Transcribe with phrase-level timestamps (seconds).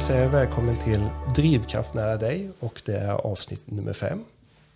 [0.00, 4.24] vill säga välkommen till Drivkraft nära dig och det är avsnitt nummer fem.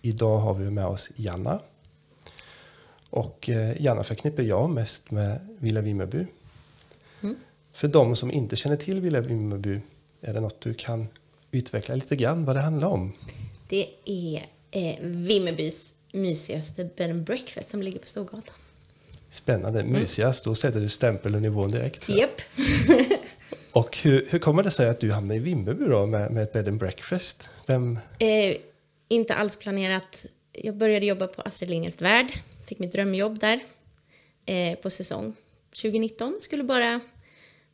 [0.01, 1.59] Idag har vi med oss Janna.
[3.09, 6.25] Och eh, Janna förknippar jag mest med Villa Vimmerby.
[7.21, 7.35] Mm.
[7.73, 9.79] För de som inte känner till Villa Vimmerby,
[10.21, 11.07] är det något du kan
[11.51, 13.13] utveckla lite grann vad det handlar om?
[13.69, 18.55] Det är eh, Vimmerbys mysigaste bed and breakfast som ligger på Storgatan.
[19.29, 19.79] Spännande.
[19.81, 19.93] Mm.
[19.99, 22.09] Mysigast, då sätter du stämpel och nivån direkt.
[22.09, 22.41] Japp.
[23.75, 26.53] och hur, hur kommer det sig att du hamnade i Vimmerby då med, med ett
[26.53, 27.49] bed and breakfast?
[27.67, 27.99] Vem?
[28.19, 28.57] Eh,
[29.07, 30.25] inte alls planerat.
[30.51, 32.39] Jag började jobba på Astrid Lindgrens Värld.
[32.67, 33.59] Fick mitt drömjobb där
[34.45, 35.35] eh, på säsong
[35.81, 36.37] 2019.
[36.41, 36.99] Skulle bara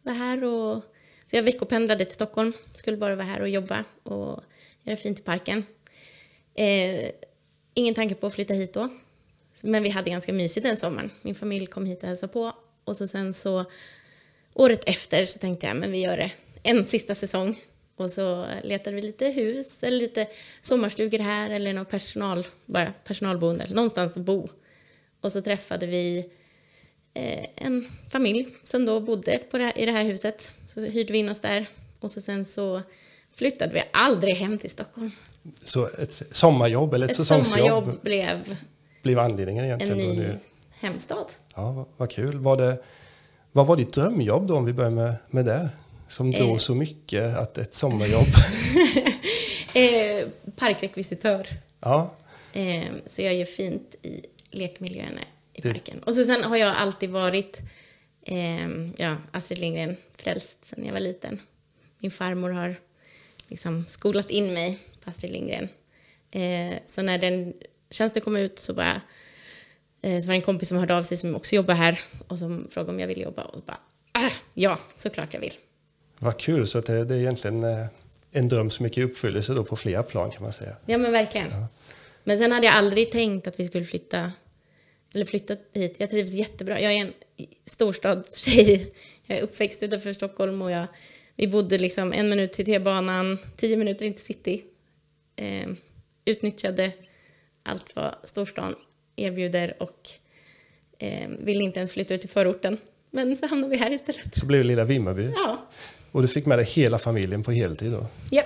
[0.02, 0.84] vara här och...
[1.28, 2.54] Så jag veckopendlade till Stockholm.
[2.74, 4.44] Skulle bara vara här och jobba och
[4.84, 5.64] göra fint i parken.
[6.54, 7.10] Eh,
[7.74, 8.90] ingen tanke på att flytta hit då.
[9.64, 11.12] Men vi hade ganska mysigt den sommaren.
[11.22, 12.54] Min familj kom hit och hälsade på.
[12.84, 13.66] Och så sen så
[14.54, 16.32] året efter så tänkte jag men vi gör det
[16.64, 17.60] en sista säsong.
[17.96, 20.28] Och så letade vi lite hus eller lite
[20.62, 24.50] sommarstugor här eller någon personal, bara personalboende, någonstans att bo.
[25.22, 26.30] Och så träffade vi
[27.14, 30.52] eh, en familj som då bodde på det här, i det här huset.
[30.68, 31.66] Så hyrde vi in oss där
[32.00, 32.82] och så sen så
[33.36, 35.12] flyttade vi aldrig hem till Stockholm.
[35.64, 37.58] Så ett sommarjobb eller ett, ett säsongsjobb?
[37.58, 38.58] sommarjobb blev
[39.02, 40.00] blev anledningen egentligen?
[40.00, 40.28] En ny
[40.72, 41.26] hemstad.
[41.56, 42.40] Ja, vad, vad kul.
[42.40, 42.78] Var det,
[43.52, 45.70] vad var ditt drömjobb då, om vi börjar med, med det?
[46.08, 46.58] Som drog eh.
[46.58, 48.28] så mycket att ett sommarjobb?
[49.74, 51.48] eh, parkrekvisitör.
[51.80, 52.16] Ja.
[52.54, 55.22] Eh, så jag gör fint i lekmiljöerna
[55.54, 55.74] i det.
[55.74, 56.04] parken.
[56.04, 57.62] Och så sen har jag alltid varit
[58.22, 61.42] eh, ja, Astrid Lindgren frälst sen jag var liten.
[62.00, 62.76] Min farmor har
[63.48, 65.70] liksom skolat in mig på Astrid Lindgren.
[66.32, 67.54] Eh, så när den
[67.90, 69.02] tjänsten kom ut så bara
[70.02, 72.68] så var det en kompis som hörde av sig som också jobbar här och som
[72.72, 73.80] frågade om jag ville jobba och så bara
[74.26, 75.54] äh, ja, såklart jag vill.
[76.20, 77.86] Vad kul, så det, det är egentligen eh,
[78.32, 80.76] en dröm som gick i uppfyllelse då på flera plan kan man säga.
[80.86, 81.52] Ja men verkligen.
[81.52, 81.68] Ja.
[82.24, 84.32] Men sen hade jag aldrig tänkt att vi skulle flytta
[85.14, 85.96] eller flytta hit.
[85.98, 86.82] Jag trivs jättebra.
[86.82, 87.14] Jag är en
[87.66, 88.94] storstadstjej.
[89.26, 90.88] Jag är uppväxt utanför Stockholm och jag,
[91.36, 94.64] vi bodde liksom en minut till T-banan, tio minuter in till city.
[95.36, 95.70] Eh,
[96.26, 96.92] utnyttjade
[97.64, 98.76] allt vad storstan
[99.16, 100.10] erbjuder och
[100.98, 102.78] eh, vill inte ens flytta ut till förorten.
[103.12, 104.36] Men så hamnade vi här istället.
[104.36, 105.32] Så blev det lilla Vimmerby?
[105.36, 105.68] Ja.
[106.12, 108.06] Och du fick med dig hela familjen på heltid då?
[108.30, 108.44] Ja.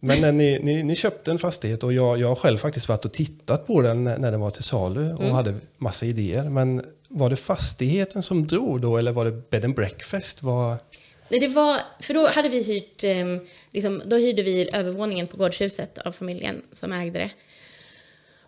[0.00, 3.04] Men när ni, ni, ni, köpte en fastighet och jag, jag har själv faktiskt varit
[3.04, 5.34] och tittat på den när den var till salu och mm.
[5.34, 6.44] hade massa idéer.
[6.44, 10.42] Men var det fastigheten som drog då eller var det bed and breakfast?
[10.42, 10.76] Var...
[11.28, 15.36] Nej, det var, för då hade vi hyrt, eh, liksom, då hyrde vi övervåningen på
[15.36, 17.30] gårdshuset av familjen som ägde det.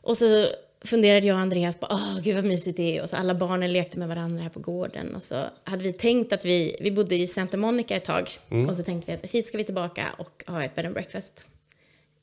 [0.02, 0.46] Och så
[0.84, 3.02] funderade jag och Andreas på, åh gud vad mysigt det är.
[3.02, 5.14] Och så alla barnen lekte med varandra här på gården.
[5.14, 8.30] Och så hade vi tänkt att vi, vi bodde i Santa Monica ett tag.
[8.50, 8.68] Mm.
[8.68, 11.46] Och så tänkte vi att hit ska vi tillbaka och ha ett bed and breakfast.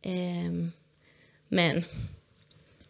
[0.06, 0.72] Um,
[1.47, 1.84] men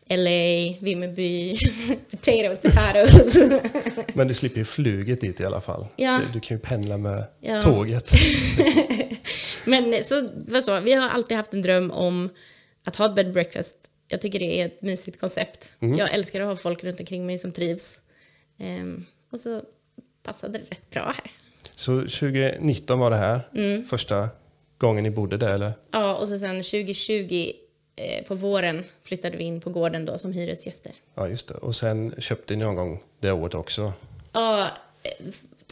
[0.09, 1.55] LA, Vimmerby,
[2.11, 3.35] potatoes, potatoes.
[4.13, 5.87] Men du slipper ju flyget dit i alla fall.
[5.95, 6.21] Ja.
[6.25, 7.61] Du, du kan ju pendla med ja.
[7.61, 8.11] tåget.
[9.65, 12.29] Men så, vad så, vi har alltid haft en dröm om
[12.85, 13.75] att ha ett bed and breakfast
[14.07, 15.73] jag tycker det är ett mysigt koncept.
[15.79, 15.97] Mm.
[15.97, 17.99] Jag älskar att ha folk runt omkring mig som trivs.
[18.57, 19.61] Um, och så
[20.23, 21.31] passade det rätt bra här.
[21.75, 23.85] Så 2019 var det här mm.
[23.85, 24.29] första
[24.77, 25.73] gången ni bodde där eller?
[25.91, 27.51] Ja, och så sen 2020
[27.95, 30.91] eh, på våren flyttade vi in på gården då som hyresgäster.
[31.15, 31.53] Ja, just det.
[31.53, 33.93] Och sen köpte ni någon gång det året också?
[34.31, 34.67] Ja,
[35.03, 35.11] eh,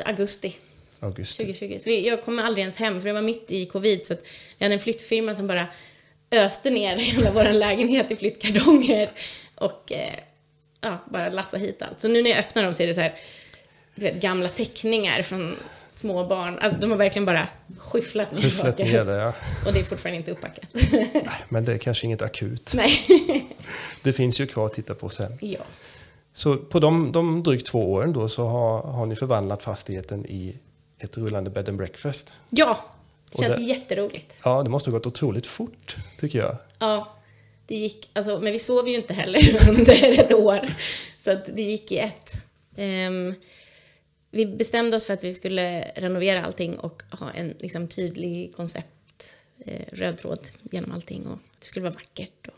[0.05, 0.55] augusti.
[0.99, 1.45] Augusti.
[1.45, 1.79] 2020.
[1.79, 4.21] Så vi, jag kom aldrig ens hem för det var mitt i covid så att
[4.57, 5.67] vi hade en flyttfirma som bara
[6.35, 9.09] öste ner hela vår lägenhet i flyttkartonger
[9.55, 10.13] och eh,
[10.81, 12.01] ja, bara lassa hit allt.
[12.01, 13.15] Så nu när jag öppnar dem så är det så här,
[13.95, 15.55] du vet, gamla teckningar från
[15.89, 16.59] små barn.
[16.61, 17.47] Alltså, de har verkligen bara
[17.77, 19.33] skyfflat ner Skyfflat ner det, ja.
[19.65, 20.69] Och det är fortfarande inte uppackat.
[21.13, 22.73] Nej, men det är kanske inget akut.
[22.75, 22.91] Nej.
[24.03, 25.37] det finns ju kvar att titta på sen.
[25.41, 25.59] Ja.
[26.33, 30.55] Så på de, de drygt två åren då så har, har ni förvandlat fastigheten i
[30.99, 32.39] ett rullande bed and breakfast?
[32.49, 32.79] Ja,
[33.31, 34.33] det känns det, jätteroligt.
[34.43, 36.57] Ja, det måste ha gått otroligt fort, tycker jag.
[36.79, 37.15] Ja,
[37.67, 40.59] det gick, alltså, men vi sov ju inte heller under ett år.
[41.23, 42.31] Så att det gick i ett.
[42.77, 43.35] Um,
[44.31, 49.35] vi bestämde oss för att vi skulle renovera allting och ha en liksom, tydlig koncept,
[49.65, 50.39] eh, röd tråd
[50.71, 52.47] genom allting och att det skulle vara vackert.
[52.47, 52.53] Och,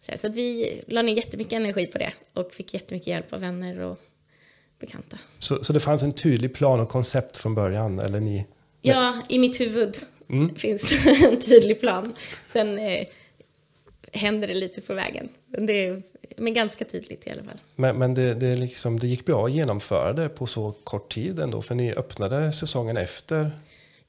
[0.00, 3.40] så, så att vi la ner jättemycket energi på det och fick jättemycket hjälp av
[3.40, 4.00] vänner och
[4.78, 5.18] bekanta.
[5.38, 7.98] Så, så det fanns en tydlig plan och koncept från början?
[7.98, 8.46] Eller ni
[8.82, 9.96] Ja, i mitt huvud
[10.30, 10.54] mm.
[10.54, 12.14] finns en tydlig plan.
[12.52, 13.06] Sen eh,
[14.12, 15.28] händer det lite på vägen.
[15.46, 16.02] Det är,
[16.36, 17.58] men ganska tydligt i alla fall.
[17.76, 21.38] Men, men det, det, liksom, det gick bra att genomföra det på så kort tid
[21.38, 21.62] ändå?
[21.62, 23.50] För ni öppnade säsongen efter?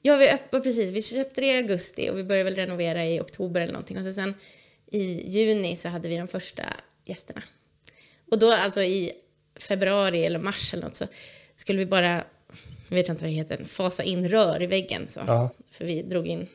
[0.02, 0.90] Ja, vi öppnade precis.
[0.90, 3.98] Vi köpte det i augusti och vi började väl renovera i oktober eller någonting.
[3.98, 4.34] Och så sen
[4.86, 6.62] i juni så hade vi de första
[7.04, 7.42] gästerna.
[8.30, 9.12] Och då alltså i
[9.56, 11.06] februari eller mars eller något så
[11.56, 12.24] skulle vi bara,
[12.90, 15.06] jag vet inte vad det heter, fasa in rör i väggen.
[15.10, 15.50] Så, Ja.
[15.72, 16.48] För vi drog in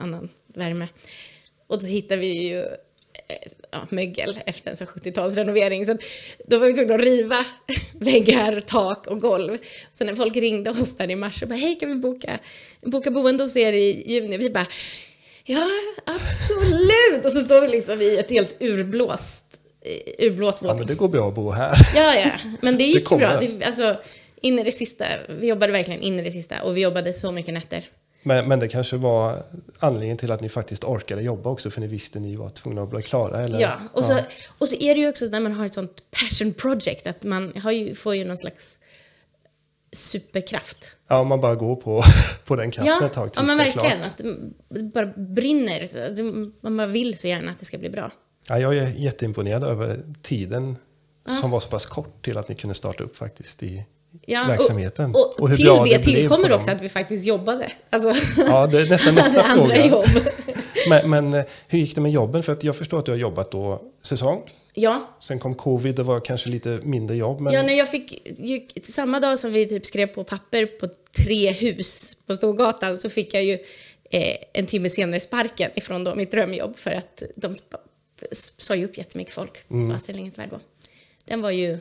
[0.00, 0.88] annan värme.
[1.66, 2.58] Och då hittade vi ju
[3.28, 3.36] eh,
[3.70, 5.84] ja, mögel efter en sån 70-talsrenovering.
[5.84, 6.00] Så att
[6.48, 7.36] då var vi tvungna att riva
[7.92, 9.58] väggar, tak och golv.
[9.92, 12.38] Så när folk ringde oss där i mars och bara hej kan vi boka,
[12.82, 14.36] boka boende hos er i juni?
[14.36, 14.66] Vi bara
[15.44, 15.66] ja
[16.06, 17.24] absolut!
[17.24, 19.44] Och så står vi liksom i ett helt urblåst,
[19.84, 20.78] eh, urblåst Ja, våning.
[20.78, 21.76] men det går bra att bo här.
[21.96, 22.30] Ja, ja,
[22.62, 23.20] men det gick kommer.
[23.28, 23.40] bra.
[23.40, 23.96] Det, alltså,
[24.44, 25.04] in i det sista.
[25.28, 27.84] Vi jobbade verkligen in i det sista och vi jobbade så mycket nätter.
[28.22, 29.42] Men, men det kanske var
[29.78, 32.90] anledningen till att ni faktiskt orkade jobba också, för ni visste ni var tvungna att
[32.90, 33.40] bli klara.
[33.44, 33.60] Eller?
[33.60, 34.18] Ja, och så,
[34.58, 37.52] och så är det ju också när man har ett sånt passion project att man
[37.72, 38.78] ju, får ju någon slags
[39.92, 40.96] superkraft.
[41.08, 42.02] ja, man bara går på,
[42.44, 43.98] på den kraften Ja, ett tag ja tills men det är verkligen.
[43.98, 44.06] klart.
[44.06, 44.20] Att
[44.68, 46.62] det bara brinner.
[46.62, 48.10] Man bara vill så gärna att det ska bli bra.
[48.48, 50.76] Ja, jag är jätteimponerad över tiden
[51.40, 53.84] som var så pass kort till att ni kunde starta upp faktiskt i
[54.26, 55.14] Ja, verksamheten.
[55.14, 56.76] Och, och, hur till bra det, blev tillkommer också dem.
[56.76, 57.72] att vi faktiskt jobbade.
[57.90, 59.86] Alltså, Ja, det är nästan nästa fråga.
[59.86, 60.04] jobb.
[60.88, 62.42] Men, men eh, hur gick det med jobben?
[62.42, 64.42] För att jag förstår att du har jobbat då säsong.
[64.74, 67.40] Ja, Sen kom covid, det var kanske lite mindre jobb.
[67.40, 70.88] Men Ja, när jag fick, ju, samma dag som vi typ skrev på papper på
[71.16, 73.52] tre hus på Storgatan så fick jag ju
[74.10, 77.54] eh, en timme senare sparken ifrån då mitt drömjobb för att de
[78.58, 79.90] sa ju upp jättemycket folk Mm.
[79.90, 80.60] på Astrid Lindgrens Värld då.
[81.24, 81.78] Den var ju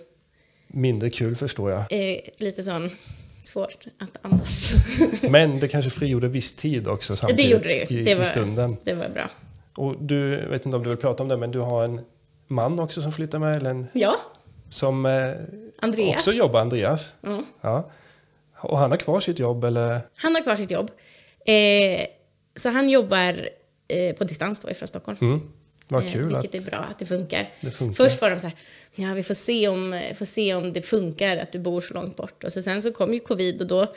[0.74, 1.80] mindre kul förstår jag.
[1.90, 2.90] eh, lite sån
[3.44, 4.74] svårt att andas.
[5.22, 8.00] Men det kanske frigjorde viss tid också det samtidigt gjorde det ju.
[8.00, 8.78] i, Det i var, stunden.
[8.84, 9.30] det var bra.
[9.78, 12.02] Och du, jag vet inte om du vill prata om det, men du har en
[12.48, 14.16] man också som flyttar med, eller en Ja,
[14.70, 15.32] som eh,
[15.80, 16.16] Andreas.
[16.16, 17.14] också jobbar, Andreas.
[17.22, 17.44] Ja.
[17.62, 17.90] Ja.
[18.60, 20.00] Och han har kvar sitt jobb, eller?
[20.16, 20.92] Han har kvar sitt jobb.
[21.46, 22.06] Eh,
[22.56, 23.50] så han jobbar
[23.88, 25.18] eh, på distans då ifrån Stockholm.
[25.22, 25.42] Mm.
[25.88, 27.50] Vad Eh, kul Vilket att är bra att det funkar.
[27.62, 28.04] det funkar.
[28.04, 28.56] Först var de så här,
[28.96, 32.16] ja vi får se, om, får se om det funkar att du bor så långt
[32.16, 32.44] bort.
[32.44, 33.94] Och så sen så kom ju covid och då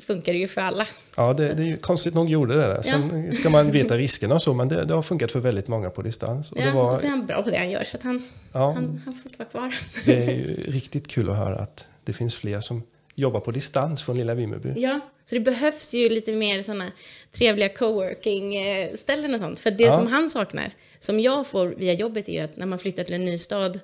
[0.00, 0.86] funkar det ju för alla.
[1.16, 2.82] Ja, det, det är ju konstigt nog gjorde det där.
[2.82, 5.90] Sen ska man veta riskerna och så, men det, det har funkat för väldigt många
[5.90, 6.52] på distans.
[6.52, 8.02] Och Ja, det, var, och så är han bra på det han gör så att
[8.02, 9.74] han, ja, han, han får vara kvar.
[10.04, 12.82] det är ju riktigt kul att höra att det finns fler som
[13.14, 14.72] jobbar på distans från lilla Vimmerby.
[14.76, 16.92] Ja, så det behövs ju lite mer sådana
[17.32, 19.58] trevliga coworking-ställen och sånt.
[19.58, 19.96] För det Ja.
[19.96, 23.14] som han saknar, som jag får via jobbet, är ju att när man flyttar till
[23.14, 23.80] en ny stad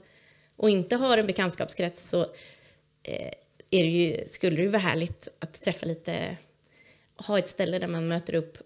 [0.56, 2.20] och inte har en bekantskapskrets så
[3.02, 3.30] eh,
[3.70, 6.36] är det ju, skulle det ju vara härligt att träffa lite,
[7.26, 8.58] ha ett ställe där man möter upp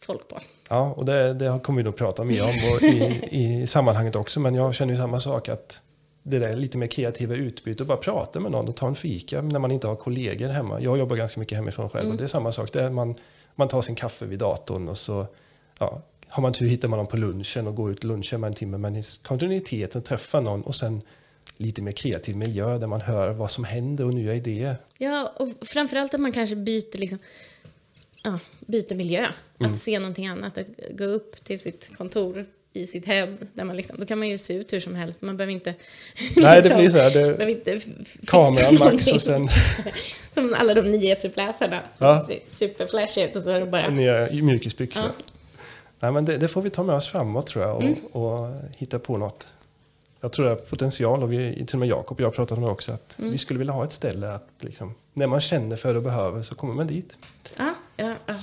[0.00, 0.40] folk på.
[0.68, 4.40] Ja, och det, det kommer vi nog prata mer om i, i sammanhanget också.
[4.40, 5.82] Men jag känner ju samma sak att
[6.22, 9.42] det där lite mer kreativa utbyte och bara prata med någon och ta en fika
[9.42, 10.80] när man inte har kollegor hemma.
[10.80, 12.72] Jag jobbar ganska mycket hemifrån själv och det är samma sak.
[12.72, 13.14] Det är man,
[13.54, 15.26] man tar sin kaffe vid datorn och så
[15.78, 18.54] ja, har man tur hittar man någon på lunchen och går ut lunch hemma en
[18.54, 18.78] timme.
[18.78, 21.02] Men i kontinuiteten träffa någon och sen
[21.56, 24.76] lite mer kreativ miljö där man hör vad som händer och nya idéer.
[24.98, 27.18] Ja, och framförallt att man kanske byter, liksom,
[28.22, 29.26] ja, byter miljö.
[29.58, 29.72] Mm.
[29.72, 33.36] Att se någonting annat, att gå upp till sitt kontor i sitt hem.
[33.54, 35.22] Där man liksom, då kan man ju se ut hur som helst.
[35.22, 35.74] Man behöver inte...
[36.36, 37.80] Nej, det blir så här, det- behöver inte
[38.26, 39.48] Kameran max och sen
[40.34, 41.80] Som alla de nyhetsuppläsarna.
[41.98, 42.28] Ja.
[42.46, 43.88] Superflashigt och så är det bara...
[43.88, 45.02] nya mjukisbyxor.
[45.18, 45.24] Ja.
[46.00, 48.04] Nej, men det, det får vi ta med oss framåt tror jag och, Mm.
[48.04, 49.52] och hitta på något.
[50.20, 52.64] Jag tror det har potential och vi, till och med Jakob och jag pratat om
[52.64, 53.30] det också att Mm.
[53.32, 56.42] vi skulle vilja ha ett ställe att liksom, när man känner för det och behöver
[56.42, 57.16] så kommer man dit.
[57.58, 57.74] Ja.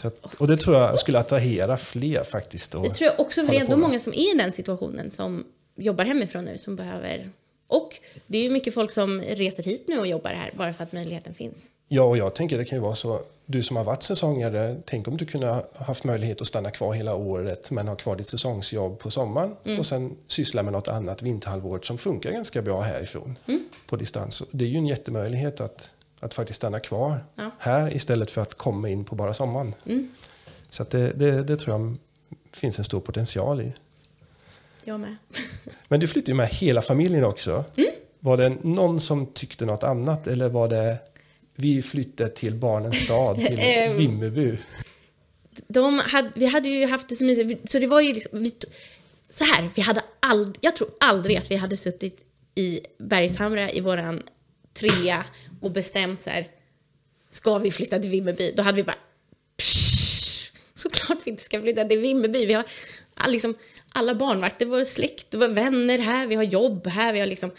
[0.02, 2.72] Så att, och det tror jag skulle attrahera fler faktiskt.
[2.72, 5.46] Det tror jag också, för det är ändå många som är i den situationen som
[5.76, 7.30] jobbar hemifrån nu som behöver...
[7.70, 10.84] Och det är ju mycket folk som reser hit nu och jobbar här bara för
[10.84, 11.58] att möjligheten finns.
[11.88, 13.22] Ja, och jag tänker det kan ju vara så.
[13.46, 16.94] Du som har varit säsongare, tänk om du kunde ha haft möjlighet att stanna kvar
[16.94, 19.80] hela året men ha kvar ditt säsongsjobb på sommaren Mm.
[19.80, 23.64] och sen syssla med något annat vinterhalvåret som funkar ganska bra härifrån Mm.
[23.88, 24.44] på distans.
[24.52, 27.52] Det är ju en jättemöjlighet att, att faktiskt stanna kvar Ja.
[27.60, 29.76] här istället för att komma in på bara sommaren.
[29.86, 30.10] Mm.
[30.70, 31.98] Så det, det, det tror jag
[32.54, 33.74] finns en stor potential i.
[34.84, 35.16] Jag med.
[35.88, 37.66] Men du flyttade ju med hela familjen också.
[37.78, 37.90] Mm.
[38.20, 40.98] Var det någon som tyckte något annat eller var det
[41.56, 43.98] vi flyttade till barnens stad, till Ehm.
[43.98, 44.58] Vimmerby?
[45.68, 48.54] De hade, vi hade ju haft det så mysigt, så det var ju liksom, vi,
[49.30, 53.80] så här, vi hade ald, jag tror aldrig att vi hade suttit i Bergshamra i
[53.82, 54.24] våran
[54.80, 55.26] trea
[55.62, 56.48] och bestämt så här,
[57.30, 58.54] ska vi flytta till Vimmerby?
[58.58, 58.98] Då hade vi bara,
[59.58, 62.46] psh, såklart vi inte ska flytta till Vimmerby.
[62.46, 62.66] Vi har
[63.28, 63.56] liksom,
[63.90, 67.52] alla barnvakter, vår släkt, våra vänner här, vi har jobb här, vi har liksom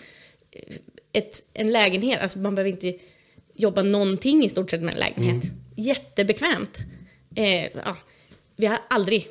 [0.51, 0.77] eh,
[1.13, 2.21] ett, en lägenhet.
[2.23, 2.99] Alltså man behöver inte
[3.55, 5.45] jobba någonting i stort sett med en lägenhet.
[5.77, 6.79] Jättebekvämt.
[7.35, 7.97] Eh, ja,
[8.57, 9.29] vi har aldrig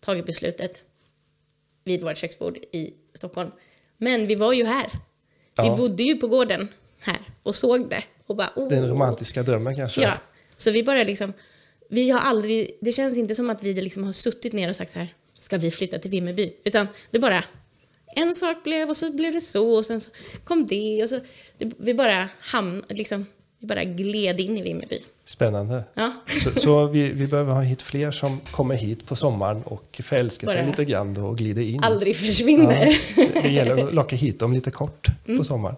[0.00, 0.84] tagit beslutet
[1.84, 3.50] vid vårt köksbord i Stockholm.
[3.96, 4.90] Men vi var ju här.
[5.56, 5.70] Ja.
[5.70, 6.68] Vi bodde ju på gården
[7.04, 8.02] här och såg det.
[8.26, 8.68] Och bara, oh.
[8.68, 10.00] Den romantiska drömmen kanske?
[10.02, 10.12] Ja,
[10.56, 11.32] så vi bara liksom,
[11.88, 14.92] vi har aldrig, det känns inte som att vi liksom har suttit ner och sagt
[14.92, 16.52] så här, ska vi flytta till Vimmerby?
[16.64, 17.44] Utan det bara,
[18.16, 20.10] en sak blev och så blev det så och sen så
[20.44, 21.20] kom det och så,
[21.58, 23.26] det, vi bara hamn, liksom,
[23.58, 24.98] vi bara gled in i Vimmerby.
[25.26, 25.84] Spännande.
[25.94, 26.12] Ja.
[26.44, 30.48] Så, så vi, vi behöver ha hit fler som kommer hit på sommaren och förälskar
[30.48, 31.84] sig Bara- lite grann och glider in.
[31.84, 32.96] Aldrig försvinner.
[33.16, 35.76] Ja, det gäller att locka hit dem lite kort på sommaren.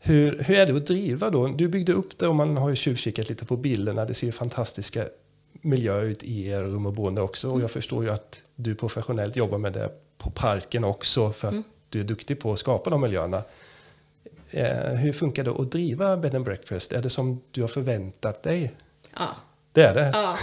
[0.00, 1.48] Hur, hur är det att driva då?
[1.48, 4.04] Du byggde upp det och man har ju tjuvkikat lite på bilderna.
[4.04, 5.04] Det ser ju fantastiska
[5.52, 7.50] miljöer ut i er rum och boende också.
[7.50, 11.54] Och jag förstår ju att du professionellt jobbar med det på parken också för att
[11.88, 13.42] du är duktig på att skapa de miljöerna.
[14.50, 16.92] Eh, hur funkar det att driva bed and breakfast?
[16.92, 18.72] Är det som du har förväntat dig?
[19.14, 19.36] Ja.
[19.72, 20.10] Det är det?
[20.14, 20.38] Ja.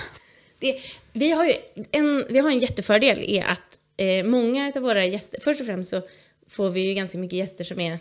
[0.60, 0.79] Det,
[1.13, 1.53] vi, har ju
[1.91, 5.89] en, vi har en jättefördel i att eh, många av våra gäster, först och främst
[5.89, 6.01] så
[6.48, 8.00] får vi ju ganska mycket gäster som är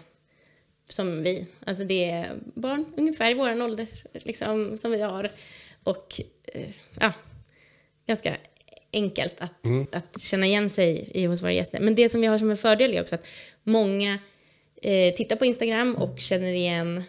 [0.93, 1.47] som vi.
[1.67, 5.31] Alltså det är barn ungefär i vår ålder liksom, som vi har.
[5.85, 6.71] Och eh,
[7.01, 7.13] ja,
[8.07, 8.37] ganska
[8.93, 11.81] enkelt att, att känna igen sig i hos våra gäster.
[11.81, 13.27] Men det som vi har som en fördel är också att
[13.63, 14.19] många
[14.83, 17.03] eh, tittar på Instagram och känner igen,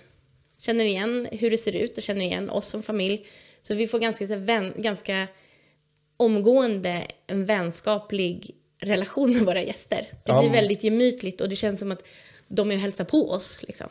[0.57, 3.25] känner igen hur det ser ut och känner igen oss som familj.
[3.61, 5.27] Så vi får ganska, så vän, ganska
[6.17, 9.97] omgående en vänskaplig relation med våra gäster.
[10.11, 12.03] Det Ja, blir men- väldigt gemytligt och det känns som att
[12.55, 13.63] de är och hälsar på oss.
[13.67, 13.87] Liksom.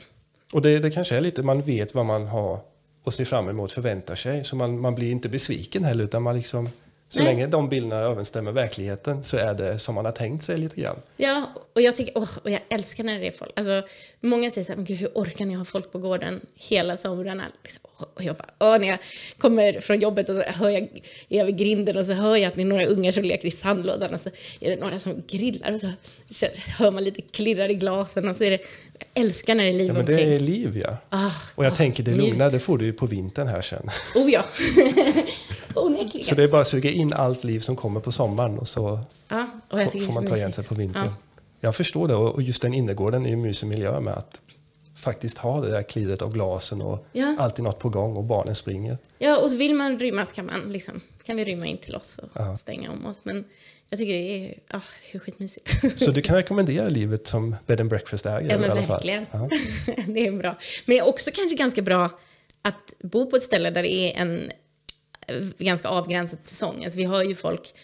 [0.52, 2.60] Och det, det kanske är lite, man vet vad man har
[3.04, 4.44] att se fram emot, förväntar sig.
[4.44, 6.68] Så man, man blir inte besviken heller, utan man liksom,
[7.12, 7.26] så Nej.
[7.34, 10.96] länge de bilderna överensstämmer verkligheten så är det som man har tänkt sig lite grann.
[11.16, 13.50] Ja, och jag tycker, åh, och jag älskar när det är folk.
[13.56, 13.82] Alltså,
[14.20, 17.44] många säger så här, men gud, hur orkar ni ha folk på gården hela somrarna?
[17.62, 17.82] Liksom,
[18.14, 18.98] och jag bara, åh, när jag
[19.38, 20.88] kommer från jobbet och så hör jag
[21.28, 23.50] är över grinden och så hör jag att det är några ungar som leker i
[23.50, 24.28] sandlådan och så
[24.60, 26.46] är det några som grillar och så
[26.78, 28.58] hör man lite klirrar i glasen och så är det,
[28.98, 30.16] jag älskar när det är liv Ja, men omkring.
[30.16, 30.96] det är liv ja.
[31.08, 33.90] Ah, Och jag tänker det lugna, det får du ju på vintern här sen.
[34.14, 34.44] Oh ja,
[35.74, 36.24] onekligen.
[36.24, 39.00] Så det är bara att suga in allt liv som kommer på sommaren och så
[39.28, 41.04] ja, och får, får man ta igen sig på vintern.
[41.06, 41.14] Ja.
[41.60, 44.40] Jag förstår det och just den innergården är ju en mysig miljö med att
[44.96, 47.36] faktiskt ha det där klirret av glasen och Ja.
[47.38, 48.96] alltid något på gång och barnen springer.
[49.18, 51.96] Ja, och så vill man rymma så kan, man liksom, kan vi rymma in till
[51.96, 52.56] oss och Ja.
[52.56, 53.20] stänga om oss.
[53.24, 53.44] Men
[53.88, 54.80] jag tycker det är, ah,
[55.12, 55.98] det är skitmysigt.
[56.04, 58.88] Så du kan rekommendera livet som bed and breakfast-ägare Ja, men i alla fall.
[58.96, 59.26] verkligen.
[59.30, 59.48] Ja.
[60.06, 60.56] det är bra.
[60.86, 62.10] Men också kanske ganska bra
[62.62, 64.50] att bo på ett ställe där det är en
[65.58, 66.84] ganska avgränsad säsong.
[66.84, 67.74] Alltså vi har ju folk,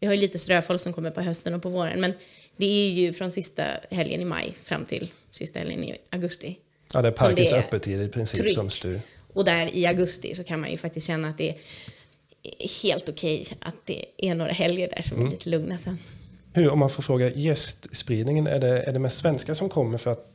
[0.00, 2.12] vi har ju lite ströfolk som kommer på hösten och på våren, men
[2.56, 6.58] det är ju från sista helgen i maj fram till sista helgen i augusti.
[6.94, 8.56] Ja, det är parkens öppettid i princip tryggt.
[8.56, 9.00] som styr.
[9.32, 13.46] Och där i augusti så kan man ju faktiskt känna att det är helt okej
[13.60, 15.98] att det är några helger där som är lite lugna sen.
[16.54, 19.98] Hur, om man får fråga, gästspridningen, är det, är det mest svenskar som kommer?
[19.98, 20.26] För att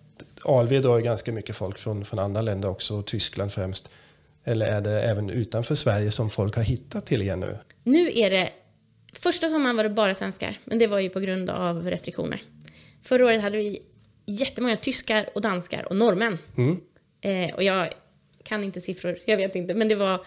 [0.45, 3.89] ALV drar ju ganska mycket folk från, från andra länder också, Tyskland främst.
[4.47, 7.57] Eller är det även utanför Sverige som folk har hittat till er nu?
[7.83, 8.49] Nu är det...
[9.13, 12.43] Första sommaren var det bara svenskar, men det var ju på grund av restriktioner.
[13.03, 13.81] Förra året hade vi
[14.25, 16.37] jättemånga tyskar och danskar och norrmän.
[17.21, 17.87] Eh, och jag
[18.43, 20.19] kan inte siffror, jag vet inte, men det var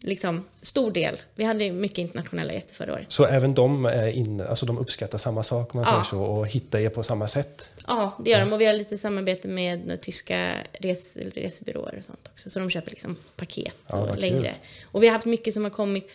[0.00, 1.16] liksom stor del.
[1.34, 3.12] Vi hade mycket internationella gäster förra året.
[3.12, 5.90] Så även de, är inne, alltså de uppskattar samma sak man Ja.
[5.92, 7.70] säger så och hittar er på samma sätt?
[7.86, 8.52] Ja, det gör de.
[8.52, 12.50] Och vi har lite samarbete med tyska res, resebyråer och sånt också.
[12.50, 14.20] Så de köper liksom paket Ja, och kul.
[14.20, 14.54] längre.
[14.84, 16.06] Och vi har haft mycket som har kommit,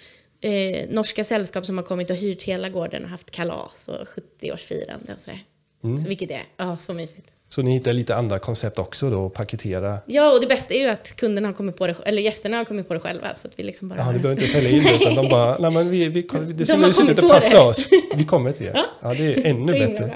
[0.41, 5.15] eh, norska sällskap som har kommit och hyrt hela gården och haft kalas och 70-årsfirande
[5.15, 5.43] och sådär.
[5.83, 6.01] Mm.
[6.01, 7.27] Så vilket är, ja, så mysigt.
[7.53, 9.97] Så ni hittar lite andra koncept också då, att paketera?
[10.05, 12.65] Ja, och det bästa är ju att kunderna har kommit på det, eller gästerna har
[12.65, 13.33] kommit på det själva.
[13.35, 13.99] Så att vi liksom bara...
[13.99, 16.53] Jaha, ni behöver inte sälja in det utan de bara, nej men vi, vi, det
[16.53, 17.87] De ser ut att det passar oss.
[18.15, 18.71] Vi kommer till er.
[18.73, 18.85] Ja.
[19.01, 20.13] Ja, det är ännu bättre.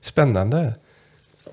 [0.00, 0.74] Spännande.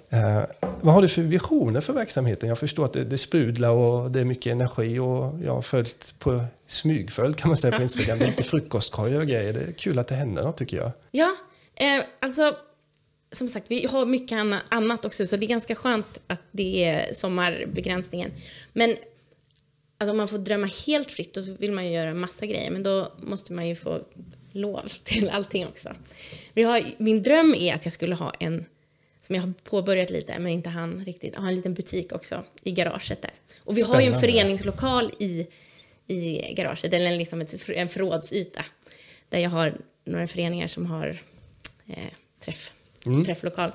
[0.10, 0.41] Eh,
[0.81, 2.50] vad har du för visioner för verksamheten?
[2.50, 6.15] Jag förstår att det, det sprudlar och det är mycket energi och jag har följt
[6.19, 8.19] på smygföljd kan man säga på Instagram.
[8.19, 9.53] Det är lite frukostkorgar och grejer.
[9.53, 10.91] Det är kul att det händer något tycker jag.
[11.12, 11.36] Ja,
[11.75, 12.55] eh, alltså
[13.36, 16.84] som sagt, vi har mycket anna- annat också, så det är ganska skönt att det
[16.84, 18.32] är sommarbegränsningen.
[18.74, 18.96] Men
[19.98, 22.84] alltså, om man får drömma helt fritt, då vill man ju göra massa grejer, men
[22.84, 24.01] då måste man ju få
[24.51, 25.89] lov till allting också.
[26.56, 28.65] Har, min dröm är att jag skulle ha en,
[29.20, 32.72] som jag har påbörjat lite, men inte han riktigt, ha en liten butik också i
[32.72, 33.34] garaget där.
[33.63, 35.48] Och vi har ju en föreningslokal i,
[36.08, 38.65] i garaget, eller liksom ett, en förrådsyta,
[39.30, 41.18] där jag har några föreningar som har
[41.88, 42.72] eh, träff,
[43.25, 43.71] träfflokal.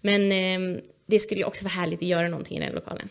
[0.00, 3.08] Men eh, det skulle ju också vara härligt att göra någonting i den lokalen.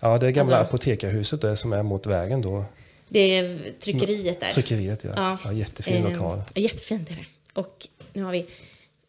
[0.00, 2.64] Ja, det är gamla Alltså- apotekarhuset där som är mot vägen då.
[3.08, 4.50] Det är tryckeriet där.
[4.50, 5.10] Tryckeriet, ja.
[5.16, 5.38] ja.
[5.44, 6.42] ja jättefin Eh, lokal.
[6.54, 7.26] Jättefint är det.
[7.60, 8.46] Och nu har vi,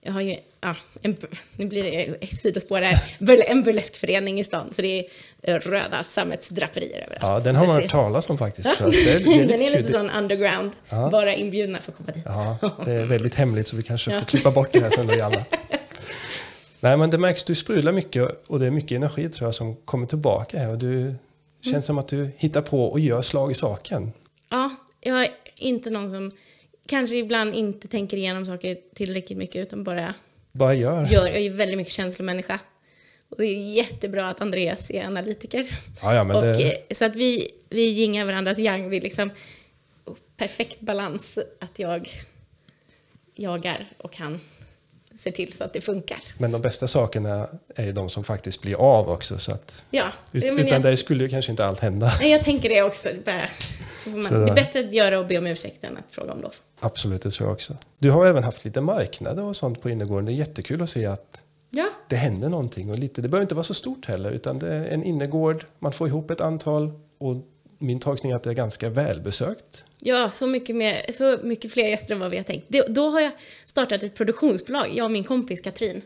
[0.08, 1.18] jag har ju, ja, en,
[1.56, 3.16] nu blir det ett sidospår här,
[3.48, 4.74] en burleskförening i stan.
[4.74, 5.08] Så det
[5.42, 7.22] är röda sammetsdraperier överallt.
[7.22, 8.78] Ja, den har man hört talas om faktiskt.
[8.78, 11.10] Så att det, det är den är lite sån underground, Ja.
[11.12, 12.24] bara inbjudna för att komma dit.
[12.26, 14.20] Ja, det är väldigt hemligt så vi kanske Ja.
[14.20, 15.46] får klippa bort det här sen då i alla.
[16.80, 19.76] Nej, men det märks, du sprudlar mycket och det är mycket energi tror jag som
[19.76, 21.16] kommer tillbaka här och du
[21.62, 21.82] känns Mm.
[21.82, 24.12] som att du hittar på och gör slag i saken.
[24.50, 24.70] Ja,
[25.02, 26.32] jag är inte någon som
[26.88, 30.14] kanske ibland inte tänker igenom saker tillräckligt mycket utan bara
[30.52, 31.06] Bara gör.
[31.06, 31.28] gör.
[31.28, 32.60] Jag är väldigt mycket känslomänniska.
[33.30, 35.80] Och det är jättebra att Andreas är analytiker.
[36.02, 38.90] Ja, ja, och, det, eh, Så att vi, vi gingar varandras yang.
[38.90, 39.32] Vi liksom,
[40.38, 42.10] perfekt balans att jag
[43.36, 44.40] jagar och han
[45.20, 46.20] ser till så att det funkar.
[46.38, 49.40] men de bästa sakerna är ju de som faktiskt blir av också.
[49.40, 52.12] Så att, Ja, ut, utan jag, dig skulle ju kanske inte allt hända.
[52.20, 53.10] nej, jag tänker det också.
[53.10, 53.50] Det, bara,
[54.46, 56.54] det är bättre att göra och be om ursäkt än att fråga om lov.
[56.80, 57.78] Absolut, det tror jag också.
[58.00, 60.26] Du har även haft lite marknader och sånt på innergården.
[60.26, 62.92] Det är jättekul att se att Ja, det händer någonting.
[62.92, 65.94] Och lite, det behöver inte vara så stort heller, utan det är en innergård, man
[65.94, 67.36] får ihop ett antal och
[67.80, 69.86] min tolkning är att det är ganska välbesökt.
[70.00, 72.66] Ja, så mycket, mer, så mycket fler gäster än vad vi har tänkt.
[72.70, 73.32] Det, då har jag
[73.66, 74.88] startat ett produktionsbolag.
[74.94, 76.02] Jag och min kompis Katrin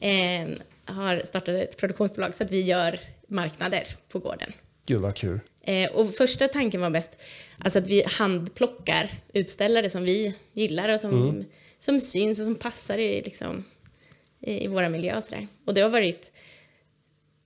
[0.00, 0.48] eh,
[0.84, 4.52] har startat ett produktionsbolag så att vi gör marknader på gården.
[4.86, 5.40] Gud vad kul.
[5.68, 7.10] Eh, och första tanken var bäst
[7.58, 11.44] alltså att vi handplockar utställare som vi gillar och som,
[11.78, 13.64] som syns och som passar i, liksom,
[14.40, 15.46] i, i våra miljöer och sådär.
[15.66, 16.30] Och det har varit...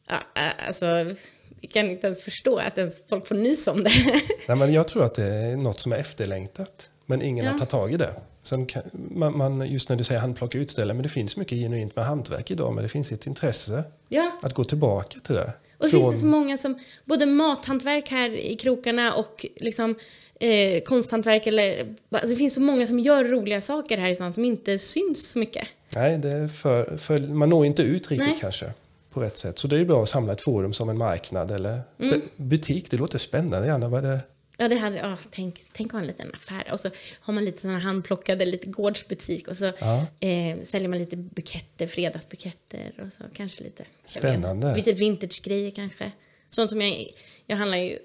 [0.09, 1.15] Ja, eh, alltså,
[1.61, 3.91] vi kan inte ens förstå att ens folk får nys om det.
[4.49, 7.51] Nej, men jag tror att det är något som är efterlängtat, men ingen Ja.
[7.51, 8.15] har tagit tag i det.
[8.43, 11.97] Sen kan, man, man, just när du säger handplocka utställare, men det finns mycket genuint
[11.97, 14.33] med hantverk idag, men det finns ett intresse ja.
[14.43, 15.53] att gå tillbaka till det.
[15.83, 19.95] Och så finns det så många som, både mathantverk här i krokarna och liksom
[20.41, 24.33] eh, konsthantverk eller, alltså det finns så många som gör roliga saker här i stan
[24.33, 25.69] som inte syns så mycket.
[25.97, 28.39] Nej, det är för, för, man når inte ut riktigt Nej.
[28.41, 28.73] kanske
[29.13, 29.59] på rätt sätt.
[29.59, 32.15] Så det är bra att samla ett forum som en marknad eller Mm.
[32.15, 32.91] bu- butik.
[32.91, 33.67] Det låter spännande.
[33.69, 34.19] Gärna vad det
[34.59, 36.73] Ja, det hade, ja, tänk, tänk att ha en liten affär.
[36.73, 36.89] Och så
[37.21, 39.49] har man lite sådana handplockade, lite gårdsbutik.
[39.49, 40.07] Och så Ja.
[40.21, 42.93] eh, säljer man lite buketter, fredagsbuketter.
[43.07, 43.85] Och så kanske lite...
[44.05, 44.67] Spännande.
[44.67, 46.11] Vet, lite vintagegrejer kanske.
[46.51, 47.07] Sånt som jag...
[47.47, 47.99] Jag handlar ju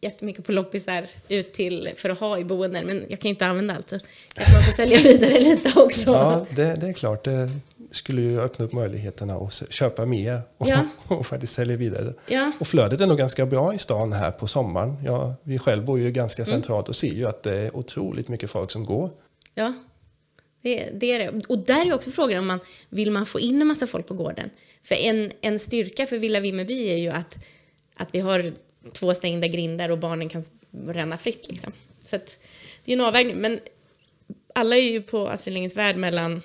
[0.00, 2.86] jättemycket på loppisar ut till för att ha i boenden.
[2.86, 3.88] Men jag kan inte använda allt.
[3.88, 3.98] Så
[4.34, 6.10] kanske man får sälja vidare lite också.
[6.10, 7.24] Ja, det, det är klart.
[7.24, 7.50] Det
[7.92, 10.88] skulle ju öppna upp möjligheterna att köpa mer och, Ja.
[11.08, 12.14] och faktiskt sälja vidare.
[12.28, 12.52] Ja.
[12.60, 14.96] Och flödet är nog ganska bra i stan här på sommaren.
[15.04, 16.52] Ja, vi själv bor ju ganska Mm.
[16.52, 19.10] centralt och ser ju att det är otroligt mycket folk som går.
[19.54, 19.74] Ja,
[20.62, 21.46] det, det är det.
[21.48, 24.14] Och där är också frågan om man vill man få in en massa folk på
[24.14, 24.50] gården.
[24.84, 27.38] För en, en styrka för Villa Vimmerby är ju att,
[27.96, 28.52] att vi har
[28.92, 30.42] två stängda grindar och barnen kan
[30.86, 31.48] ränna fritt.
[31.48, 31.72] Liksom.
[32.04, 32.38] Så att,
[32.84, 33.36] det är en avvägning.
[33.36, 33.60] Men
[34.54, 36.42] alla är ju på Astrid Lindgrens Värld mellan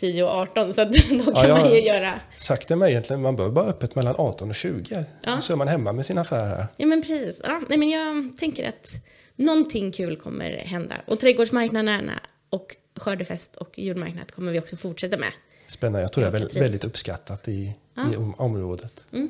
[0.00, 0.92] 10 och 18 så att
[1.26, 2.20] då kan Ja, man ju göra...
[2.36, 5.04] Sagt det mig egentligen, man behöver bara öppet mellan 18 och 20.
[5.24, 5.40] Ja.
[5.40, 6.66] Så är man hemma med sin affär här.
[6.76, 7.40] Ja men precis.
[7.44, 8.90] Ja, nej, men jag tänker att
[9.36, 10.94] någonting kul kommer hända.
[11.06, 12.12] Och trädgårdsmarknaderna
[12.50, 15.32] och skördefest och julmarknad kommer vi också fortsätta med.
[15.66, 16.00] Spännande.
[16.00, 18.02] Jag tror det är väldigt uppskattat i, Ja.
[18.12, 19.04] i om, området.
[19.12, 19.28] Mm.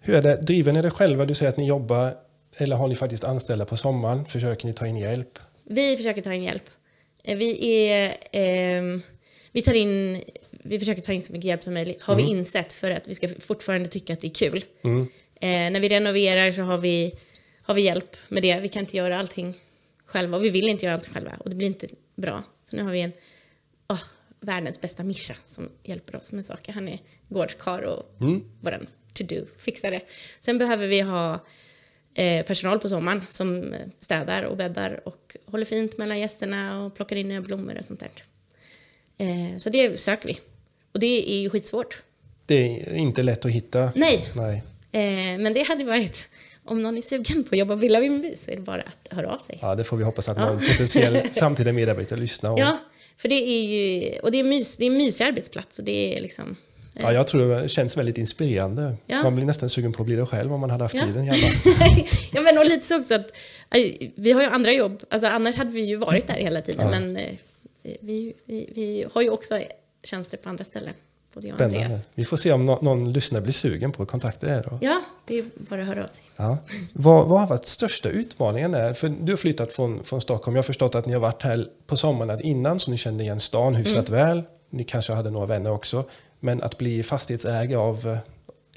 [0.00, 0.36] Hur är det?
[0.36, 1.24] Driver ni det själva?
[1.24, 2.14] Du säger att ni jobbar,
[2.56, 4.24] eller har ni faktiskt anställda på sommaren?
[4.26, 5.38] Försöker ni ta in hjälp?
[5.64, 6.70] Vi försöker ta in hjälp.
[7.24, 9.02] Eh, Vi, är, ehm,
[9.56, 12.72] vi, tar in, vi försöker ta in så mycket hjälp som möjligt, har vi insett,
[12.72, 14.64] för att vi ska fortfarande tycka att det är kul.
[15.40, 17.12] Eh, när vi renoverar så har vi,
[17.62, 18.60] har vi hjälp med det.
[18.60, 19.54] Vi kan inte göra allting
[20.06, 22.42] själva och vi vill inte göra allting själva och det blir inte bra.
[22.70, 23.12] Så nu har vi en
[23.88, 24.02] åh,
[24.40, 26.72] världens bästa Mischa som hjälper oss med saker.
[26.72, 28.16] Han är gårdskar och
[28.60, 30.00] vår to-do-fixare.
[30.40, 31.40] Sen behöver vi ha
[32.14, 37.16] eh, personal på sommaren som städar och bäddar och håller fint mellan gästerna och plockar
[37.16, 38.10] in nya blommor och sånt där.
[39.18, 40.38] Eh, så det söker vi.
[40.92, 42.02] Och det är ju skitsvårt.
[42.46, 43.92] Det är inte lätt att hitta.
[43.94, 44.62] Nej, Nej.
[44.92, 46.28] eh, men det hade varit,
[46.64, 49.12] om någon är sugen på att jobba på Villa Vimmerby så är det bara att
[49.16, 49.58] höra av sig.
[49.62, 52.50] Ja, det får vi hoppas att någon potentiell framtida medarbetare lyssnar.
[52.50, 52.78] Och, Ja,
[53.16, 56.16] för det är ju, och det är, mys, det är en mysig arbetsplats och det
[56.16, 56.56] är liksom,
[57.00, 58.96] ja, jag tror det känns väldigt inspirerande.
[59.06, 59.22] Ja.
[59.22, 61.06] Man blir nästan sugen på att bli det själv om man hade haft Ja.
[61.06, 61.26] tiden
[62.32, 63.30] ja men och lite så också att,
[63.74, 66.86] eh, vi har ju andra jobb, alltså annars hade vi ju varit där hela tiden,
[66.92, 67.00] Ja.
[67.00, 67.32] men eh,
[68.00, 69.60] vi, vi, vi har ju också
[70.04, 70.94] tjänster på andra ställen,
[71.34, 71.82] både jag och Andreas.
[71.84, 72.04] Spännande.
[72.14, 74.78] Vi får se om nå- någon lyssnare blir sugen på att kontakta er då.
[74.80, 76.22] Ja, det är bara att höra av sig.
[76.36, 76.58] Ja.
[76.92, 78.74] Vad, vad har varit största utmaningen?
[78.74, 78.92] Är?
[78.92, 80.54] För du har flyttat från, från Stockholm.
[80.56, 83.40] Jag har förstått att ni har varit här på sommaren innan så ni kände igen
[83.40, 84.42] stan hyfsat väl.
[84.70, 86.04] Ni kanske hade några vänner också.
[86.40, 88.18] Men att bli fastighetsägare av eh,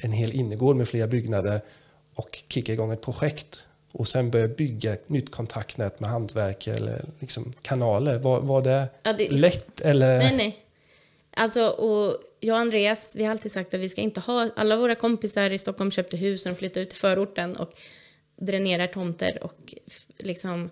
[0.01, 1.61] en hel innergård med flera byggnader
[2.15, 3.63] och kicka igång ett projekt.
[3.91, 8.19] Och sen börja bygga ett nytt kontaktnät med hantverkare eller liksom kanaler?
[8.19, 10.17] Var, var det, Ja, det- lätt eller?
[10.17, 10.57] Nej, nej.
[11.31, 14.49] Alltså, och jag och Andreas, vi har alltid sagt att vi ska inte ha...
[14.55, 17.73] Alla våra kompisar i Stockholm köpte hus och de flyttade ut till förorten och
[18.37, 19.75] dränerar tomter och
[20.17, 20.69] liksom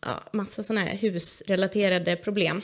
[0.00, 2.62] ja, massa sådana här husrelaterade problem.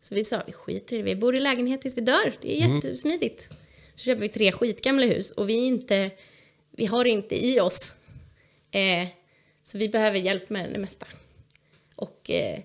[0.00, 2.32] Så vi sa, vi skiter i det, vi bor i lägenhet tills vi dör.
[2.40, 3.48] Det är jättesmidigt.
[3.94, 6.10] Så köper vi tre skitgamla hus och vi, är inte,
[6.70, 7.94] vi har inte i oss.
[8.70, 9.08] Eh,
[9.62, 11.06] så vi behöver hjälp med det mesta.
[11.96, 12.58] Och eh,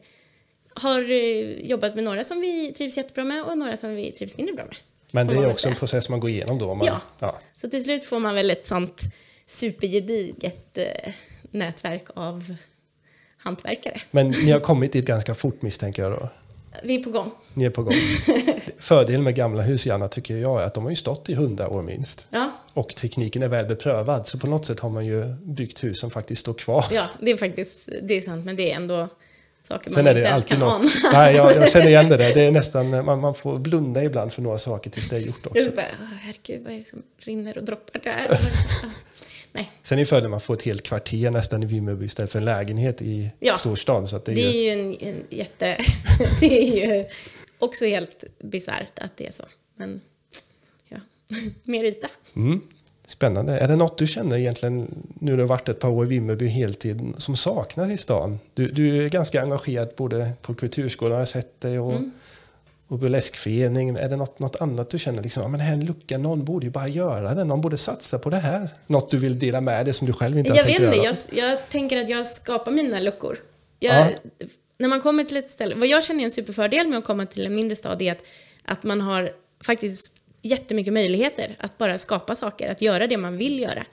[0.74, 4.38] har eh, jobbat med några som vi trivs jättebra med och några som vi trivs
[4.38, 4.76] mindre bra med.
[5.12, 6.76] Men det är också en process man går igenom då?
[6.76, 7.02] Man, Ja.
[7.20, 7.39] ja.
[7.62, 9.02] Så till slut får man väl ett sånt
[9.48, 11.13] supergediget eh,
[11.52, 12.56] nätverk av
[13.38, 14.02] hantverkare.
[14.12, 16.30] Men ni har kommit dit ganska fort misstänker jag då?
[16.84, 17.32] Vi är på gång.
[17.54, 17.94] Ni är på gång.
[18.78, 21.70] Fördelen med gamla hus gärna tycker jag är att de har ju stått i hundra
[21.70, 22.28] år minst.
[22.30, 26.00] Ja, Och tekniken är väl beprövad så på något sätt har man ju byggt hus
[26.00, 26.86] som faktiskt står kvar.
[26.92, 29.08] ja, det är faktiskt det är sant, men det är ändå
[29.64, 30.74] saker Sen man är inte det ens alltid kan något.
[30.74, 30.90] ana.
[31.14, 32.34] Nej, jag, jag känner igen det där.
[32.34, 35.46] Det är nästan, man, man får blunda ibland för några saker tills det är gjort
[35.48, 35.60] också.
[35.60, 38.40] Jag bara, "Åh, herregud, vad är det som rinner och droppar där?
[39.52, 42.46] Nej, Sen är fördelen man får ett helt kvarter nästan i Vimmerby istället för en
[42.46, 43.56] lägenhet i Ja.
[43.58, 44.08] storstan.
[44.08, 45.78] Så det är det ju, är ju en, en jätte...
[46.40, 47.06] det är ju
[47.60, 49.44] också helt bisarrt att det är så.
[49.78, 50.02] Men,
[51.64, 52.08] mer yta.
[52.36, 52.62] mm,
[53.08, 53.60] spännande.
[53.60, 54.76] Är det något du känner egentligen,
[55.20, 58.40] nu när du har varit ett par år i Vimmerby heltid, som saknas i stan?
[58.54, 62.12] Du, du är ganska engagerad både på kulturskolan, har jag sett dig, och, Mm.
[62.88, 63.90] och burleskförening.
[63.90, 66.46] Är det något, något annat du känner, liksom, ja, men här är en lucka, någon
[66.46, 68.70] borde ju bara göra det, någon borde satsa på det här?
[68.88, 71.06] Något du vill dela med dig som du själv inte Jag har vet tänkt inte,
[71.06, 71.16] göra?
[71.32, 73.38] jag, jag tänker att jag skapar mina luckor.
[73.80, 74.48] Jag, Ja.
[74.78, 77.26] När man kommer till ett ställe, vad jag känner är en superfördel med att komma
[77.26, 78.24] till en mindre stad är att,
[78.66, 79.32] att man har
[79.64, 80.14] faktiskt
[80.48, 83.86] jättemycket möjligheter att bara skapa saker, att göra det man vill göra.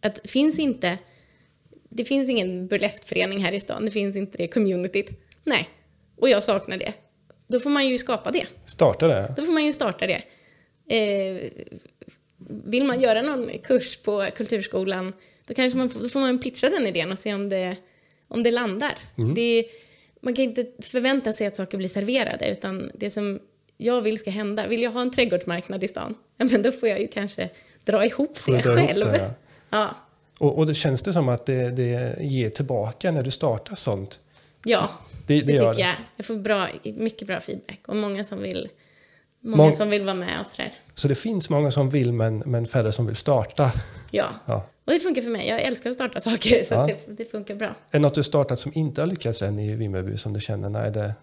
[0.00, 0.98] Att finns inte,
[1.88, 5.10] det finns ingen burleskförening här i stan, det finns inte det communityt.
[5.44, 5.68] Nej,
[6.16, 6.92] och jag saknar det.
[7.48, 8.46] Då får man ju skapa det.
[8.64, 9.34] Starta det?
[9.36, 10.22] Då får man ju starta det.
[10.96, 11.50] Eh,
[12.64, 15.12] vill man göra någon kurs på kulturskolan,
[15.46, 17.76] då, kanske man, då får man pitcha den idén och se om det,
[18.28, 18.98] om det landar.
[19.34, 19.64] Det, är-
[20.22, 23.40] man kan inte förvänta sig att saker blir serverade, utan det som
[23.80, 26.88] jag vill ska hända, vill jag ha en trädgårdsmarknad i stan, ja, men då får
[26.88, 27.48] jag ju kanske
[27.84, 29.04] dra ihop Får det dra ihop själv.
[29.12, 29.30] det, ja.
[29.70, 29.94] ja.
[30.38, 34.18] Och, och det känns det som att det, det ger tillbaka när du startar sånt?
[34.64, 34.90] Ja,
[35.26, 35.96] Det- det, det tycker jag.
[36.16, 38.68] Jag får bra, mycket bra feedback och många som vill,
[39.40, 40.72] många Mång- som vill vara med och sådär.
[40.94, 43.72] Så det finns många som vill men, men färre som vill starta.
[44.10, 44.26] Ja.
[44.46, 44.66] Ja.
[44.84, 45.48] Och det funkar för mig.
[45.48, 46.86] Jag älskar att starta saker, så Ja.
[46.86, 47.68] det, det funkar bra.
[47.68, 50.68] Är det något du startat som inte har lyckats än i Vimmerby som du känner,
[50.68, 51.14] nej det...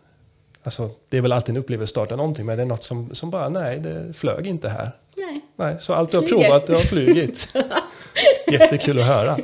[0.68, 3.16] Alltså, det är väl alltid en upplevelse att starta någonting, men är det något som,
[3.16, 4.92] som bara, nej det flög inte här.
[5.18, 6.44] Nej, Nej, så allt du har Flyger.
[6.44, 7.54] provat, det har flugit.
[8.52, 9.38] Jättekul att höra.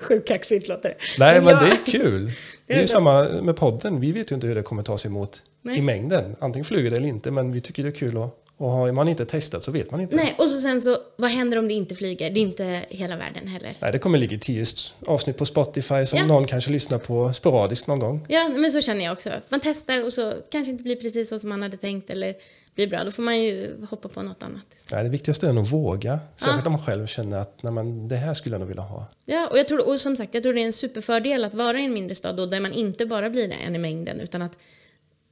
[0.00, 0.94] sjukt kaxigt låter det.
[1.18, 2.32] Nej, men ja, det är kul.
[2.66, 2.88] Det är ju det.
[2.88, 4.00] samma med podden.
[4.00, 5.78] Vi vet ju inte hur det kommer tas emot Nej.
[5.78, 6.36] i mängden.
[6.38, 9.08] Antingen flyger det eller inte, men vi tycker det är kul att och har man
[9.08, 10.16] inte testat så vet man inte.
[10.16, 12.30] Nej, och så sen så, vad händer om det inte flyger?
[12.30, 13.76] Det är inte hela världen heller.
[13.80, 14.64] Nej, det kommer ligga tio
[15.06, 16.26] avsnitt på Spotify som Ja.
[16.26, 18.26] någon kanske lyssnar på sporadiskt någon gång.
[18.28, 19.30] Ja, men så känner jag också.
[19.48, 22.34] Man testar och så kanske inte blir precis så som man hade tänkt eller
[22.74, 23.04] blir bra.
[23.04, 24.64] Då får man ju hoppa på något annat.
[24.92, 26.18] Nej, det viktigaste är nog att våga.
[26.36, 26.66] Särskilt Ja.
[26.66, 29.06] om man själv känner att nej, men, det här skulle jag nog vilja ha.
[29.24, 31.78] Ja, och, jag tror, och som sagt, jag tror det är en superfördel att vara
[31.80, 34.52] i en mindre stad då, där man inte bara blir en i mängden utan att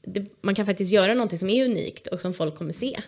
[0.02, 3.00] det, man kan faktiskt göra någonting som är unikt och som folk kommer se.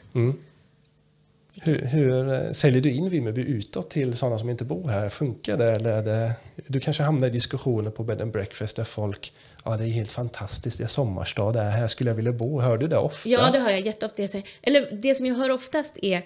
[1.63, 5.09] Hur, hur eh, säljer du in Vimmerby utåt till sådana som inte bor här?
[5.09, 5.71] Funkar det?
[5.73, 6.33] Eller det
[6.67, 9.33] du kanske hamnar i diskussioner på bed and breakfast där folk,
[9.65, 12.61] ja det är helt fantastiskt, det är sommarstad där, här skulle jag vilja bo.
[12.61, 13.29] Hör du det ofta?
[13.29, 14.23] Ja, det hör jag jätteofta.
[14.23, 14.49] Jag säger.
[14.63, 16.23] Eller det som jag hör oftast är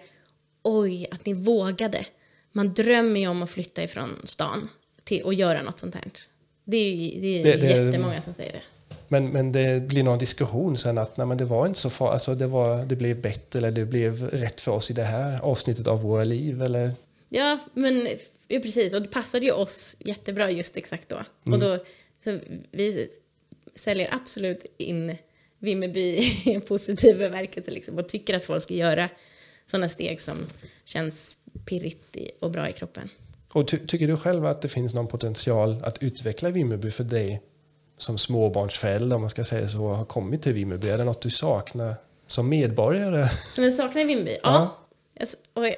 [0.63, 2.05] oj, att ni vågade.
[2.53, 4.69] Man drömmer ju om att flytta ifrån stan
[5.05, 6.05] till och göra något sånt här.
[6.65, 8.63] Det är ju det är det- jättemånga som säger det.
[9.09, 12.13] Men, men det blir någon diskussion sen att nej, men det var inte så farligt,
[12.13, 15.41] alltså det, var, det blev bättre eller det blev rätt för oss i det här
[15.41, 16.91] avsnittet av våra liv eller?
[17.29, 18.09] Ja, men
[18.49, 18.95] ja, precis.
[18.95, 21.17] Och det passade ju oss jättebra just exakt då.
[21.47, 21.55] Mm.
[21.55, 21.85] Och då
[22.25, 22.39] så
[22.71, 23.09] vi
[23.75, 25.17] säljer absolut in
[25.59, 26.01] Vimmerby
[26.45, 29.09] i en positiv bemärkelse liksom, och tycker att folk ska göra
[29.67, 30.37] sådana steg som
[30.85, 33.09] känns pirrigt och bra i kroppen.
[33.53, 37.43] Och ty, tycker du själv att det finns någon potential att utveckla Vimmerby för dig
[37.99, 40.89] som småbarnsförälder, om man ska säga så, har kommit till Vimmerby?
[40.89, 41.95] Är det något du saknar
[42.27, 43.29] som medborgare?
[43.55, 44.39] Som jag saknar i Vimmerby?
[44.43, 44.53] Ja.
[44.53, 44.85] Ja.
[45.55, 45.77] Jag,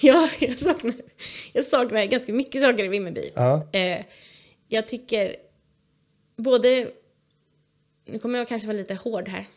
[0.00, 0.94] ja, saknar,
[1.52, 3.30] jag saknar ganska mycket saker i Vimmerby.
[3.34, 3.68] Ja.
[3.72, 4.04] Eh,
[4.68, 5.36] jag tycker
[6.36, 6.90] både...
[8.04, 9.48] Nu kommer jag kanske vara lite hård här.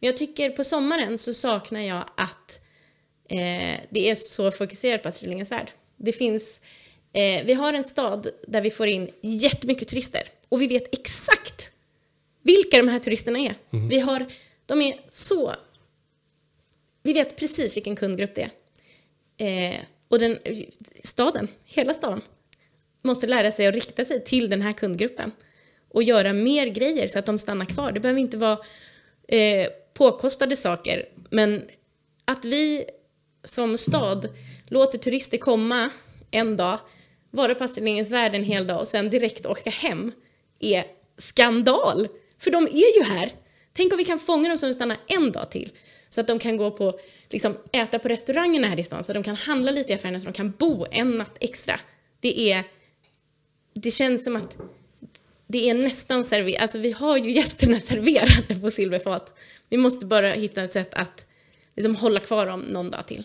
[0.00, 2.60] Men jag tycker på sommaren så saknar jag att
[3.28, 5.70] eh, det är så fokuserat på Astrid Lindgrens Värld.
[5.96, 6.60] Det finns
[7.12, 11.70] Eh, vi har en stad där vi får in jättemycket turister och vi vet exakt
[12.42, 13.54] vilka de här turisterna är.
[13.88, 14.26] Vi har,
[14.66, 15.54] de är så...
[17.02, 18.50] Vi vet precis vilken kundgrupp det
[19.36, 19.70] är.
[19.72, 20.38] Eh, och den,
[21.04, 22.22] staden, hela staden,
[23.02, 25.32] måste lära sig att rikta sig till den här kundgruppen
[25.88, 27.92] och göra mer grejer så att de stannar kvar.
[27.92, 28.58] Det behöver inte vara
[29.28, 31.62] eh, påkostade saker, men
[32.24, 32.84] att vi
[33.44, 34.28] som stad
[34.68, 35.90] låter turister komma
[36.30, 36.78] en dag,
[37.32, 40.12] vara på Astrid Lindgrens Värld en hel dag och sen direkt åka hem
[40.60, 40.84] är
[41.18, 42.08] skandal.
[42.38, 43.32] För de är ju här.
[43.72, 45.72] Tänk om vi kan fånga dem som stannar en dag till.
[46.08, 49.14] Så att de kan gå på, liksom, äta på restaurangerna här i stan, så att
[49.14, 51.80] de kan handla lite i affärerna, så att de kan bo en natt extra.
[52.20, 52.64] Det är...
[53.74, 54.56] Det känns som att
[55.46, 56.62] det är nästan serverat.
[56.62, 59.38] Alltså vi har ju gästerna serverade på silverfat.
[59.68, 61.26] Vi måste bara hitta ett sätt att
[61.76, 63.24] liksom hålla kvar dem någon dag till.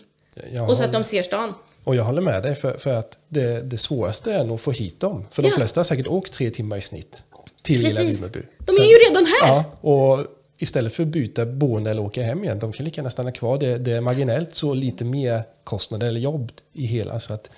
[0.52, 1.54] Jag Och så att de ser stan.
[1.84, 4.70] Och jag håller med dig för, för att det, det svåraste är nog att få
[4.72, 5.24] hit dem.
[5.30, 5.54] För de Ja.
[5.54, 7.22] flesta har säkert åkt tre timmar i snitt
[7.62, 8.16] till lilla Precis.
[8.18, 8.42] Vimmerby.
[8.58, 9.48] De är ju redan här.
[9.48, 10.26] Ja, och
[10.58, 13.58] istället för att byta boende eller åka hem igen, de kan lika gärna stanna kvar.
[13.58, 17.20] Det, det är marginellt så lite mer kostnader eller jobb i hela.
[17.20, 17.50] Så att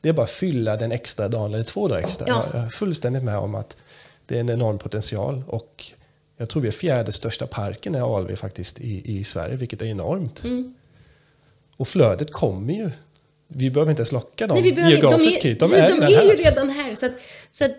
[0.00, 2.26] det är bara att fylla den extra dagen eller två dagar extra.
[2.28, 2.44] Ja.
[2.52, 3.76] Jag är fullständigt med om att
[4.26, 5.42] det är en enorm potential.
[5.46, 5.84] Och
[6.36, 9.86] jag tror vi är fjärde största parken är Alve faktiskt i, i Sverige, vilket är
[9.86, 10.44] enormt.
[10.44, 10.74] Mm.
[11.76, 12.90] Och flödet kommer ju.
[13.54, 15.60] Vi behöver inte ens locka dem Nej, vi behöver, de geografiskt är, hit.
[15.60, 16.94] De är, de är ju redan här.
[16.94, 17.12] Så att,
[17.52, 17.76] så att,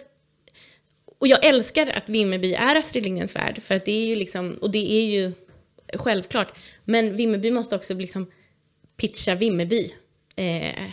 [1.19, 4.57] och jag älskar att Vimmerby är Astrid Lindgrens Värld, för att det är ju liksom,
[4.61, 5.33] och det är ju
[5.93, 6.47] självklart.
[6.85, 8.31] Men Vimmerby måste också liksom
[8.97, 9.93] pitcha Vimmerby.
[10.35, 10.83] Eh,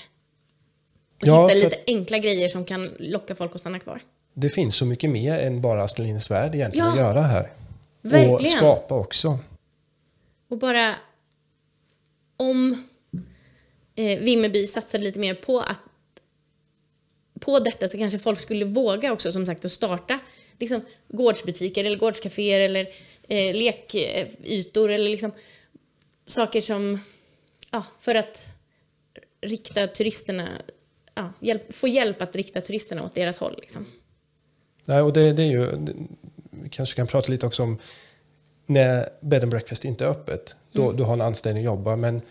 [1.20, 4.00] och Ja, hitta lite enkla grejer som kan locka folk att stanna kvar.
[4.34, 7.50] Det finns så mycket mer än bara Astrid Lindgrens Värld egentligen Ja, att göra här.
[8.04, 8.56] Och verkligen.
[8.56, 9.38] skapa också.
[10.48, 10.94] Och bara
[12.36, 12.88] om
[14.00, 15.78] eh, Vimmerby satsade lite mer på att
[17.40, 20.18] på detta så kanske folk skulle våga också som sagt att starta
[20.58, 22.88] liksom, gårdsbutiker eller gårdscaféer eller
[23.28, 25.32] eh, lekytor eller liksom
[26.26, 26.98] saker som
[27.70, 28.48] ja, för att
[29.40, 30.48] rikta turisterna
[31.14, 33.54] ja, hjälp, få hjälp att rikta turisterna åt deras håll.
[33.60, 33.86] Liksom.
[34.84, 35.92] Nej, och det, det är ju, det,
[36.50, 37.78] vi kanske kan prata lite också om
[38.66, 40.56] när bed and breakfast inte är öppet.
[40.72, 40.96] Då, Mm.
[40.96, 42.22] du har en anställning att jobba, men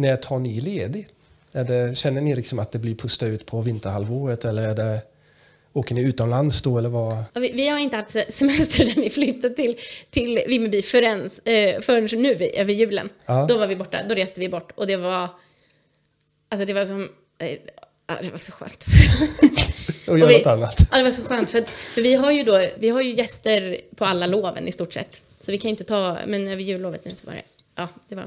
[0.00, 1.08] när tar ni ledigt?
[1.52, 4.98] Det, känner ni liksom att det blir pusta ut på vinterhalvåret eller är det,
[5.72, 7.24] åker ni utomlands då eller vad?
[7.34, 9.76] Vi, vi har inte haft se- semester där vi flyttade till,
[10.10, 13.08] till Vimmerby förrän, eh, förrän nu över julen.
[13.26, 13.46] Ja.
[13.48, 15.28] Då var vi borta, då reste vi bort och det var,
[16.48, 17.08] alltså det var som,
[17.38, 17.58] eh,
[18.06, 18.84] ja, det var så skönt.
[20.08, 20.88] Och göra något annat?
[20.90, 23.80] Ja, det var så skönt för, för vi har ju då, vi har ju gäster
[23.96, 25.22] på alla loven i stort sett.
[25.40, 27.42] Så vi kan ju inte ta, men över jullovet nu så var det,
[27.74, 28.24] ja, det var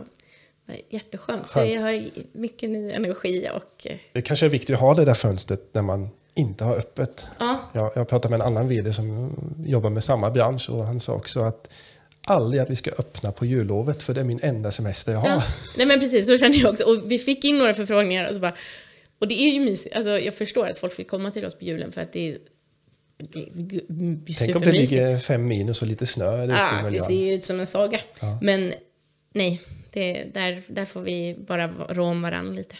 [0.89, 1.47] jätteskönt.
[1.47, 5.05] Så jag har mycket ny energi och, eh, Det kanske är viktigt att ha det
[5.05, 7.27] där fönstret när man inte har öppet.
[7.39, 10.99] ja, Jag, jag pratade med en annan vd som jobbar med samma bransch och han
[10.99, 11.69] sa också att
[12.27, 15.29] aldrig att vi ska öppna på jullovet för det är min enda semester jag har.
[15.29, 15.43] Ja,
[15.77, 16.83] nej men precis så känner jag också.
[16.83, 18.53] Och vi fick in några förfrågningar och så bara,
[19.19, 19.95] och det är ju mysigt.
[19.95, 22.37] Alltså jag förstår att folk vill komma till oss på julen för att det är,
[23.19, 24.91] gu- Tänk om det supermysigt.
[24.91, 27.99] ligger fem minus och lite snö där Ja, det ser ju ut som en saga.
[28.21, 28.37] Ja.
[28.41, 28.73] Men
[29.33, 29.61] nej,
[29.93, 32.75] det, där, där får vi bara rå om varandra lite.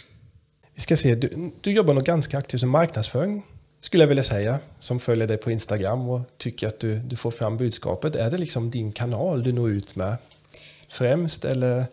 [0.74, 3.44] Vi ska se, du, du jobbar nog ganska aktivt som marknadsföring
[3.84, 4.60] skulle jag vilja säga.
[4.80, 8.16] Som följer dig på Instagram och tycker att du, du får fram budskapet.
[8.16, 10.16] Är det liksom din kanal du når ut med
[10.90, 11.86] främst eller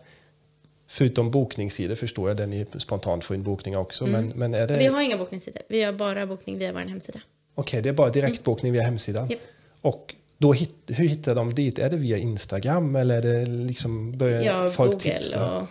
[0.87, 4.05] förutom bokningssidor förstår jag där ni spontant får in bokningar också.
[4.05, 4.77] Men, men är det...
[4.77, 5.61] Vi har inga bokningssidor.
[5.67, 7.19] Vi har bara bokning via vår hemsida.
[7.55, 9.29] Okej, det är bara direktbokning via hemsidan.
[9.29, 9.39] Japp.
[9.81, 11.79] Och då hit, hur hittar de dit?
[11.79, 15.67] Är det via Instagram eller är det liksom börjar Ja, folk Google tipsa?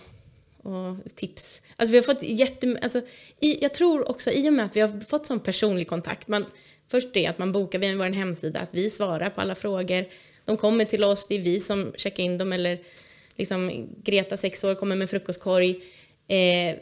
[0.62, 1.62] och, och tips.
[1.76, 2.78] Alltså vi har fått jätte...
[2.82, 3.00] Alltså,
[3.40, 6.28] i, jag tror också i och med att vi har fått sån personlig kontakt.
[6.28, 6.44] Man,
[6.90, 10.04] först det att man bokar via vår hemsida, att vi svarar på alla frågor.
[10.44, 12.52] De kommer till oss, det är vi som checkar in dem.
[12.52, 12.80] Eller
[13.36, 15.70] liksom Greta, sex år, kommer med frukostkorg.
[16.28, 16.76] Eh,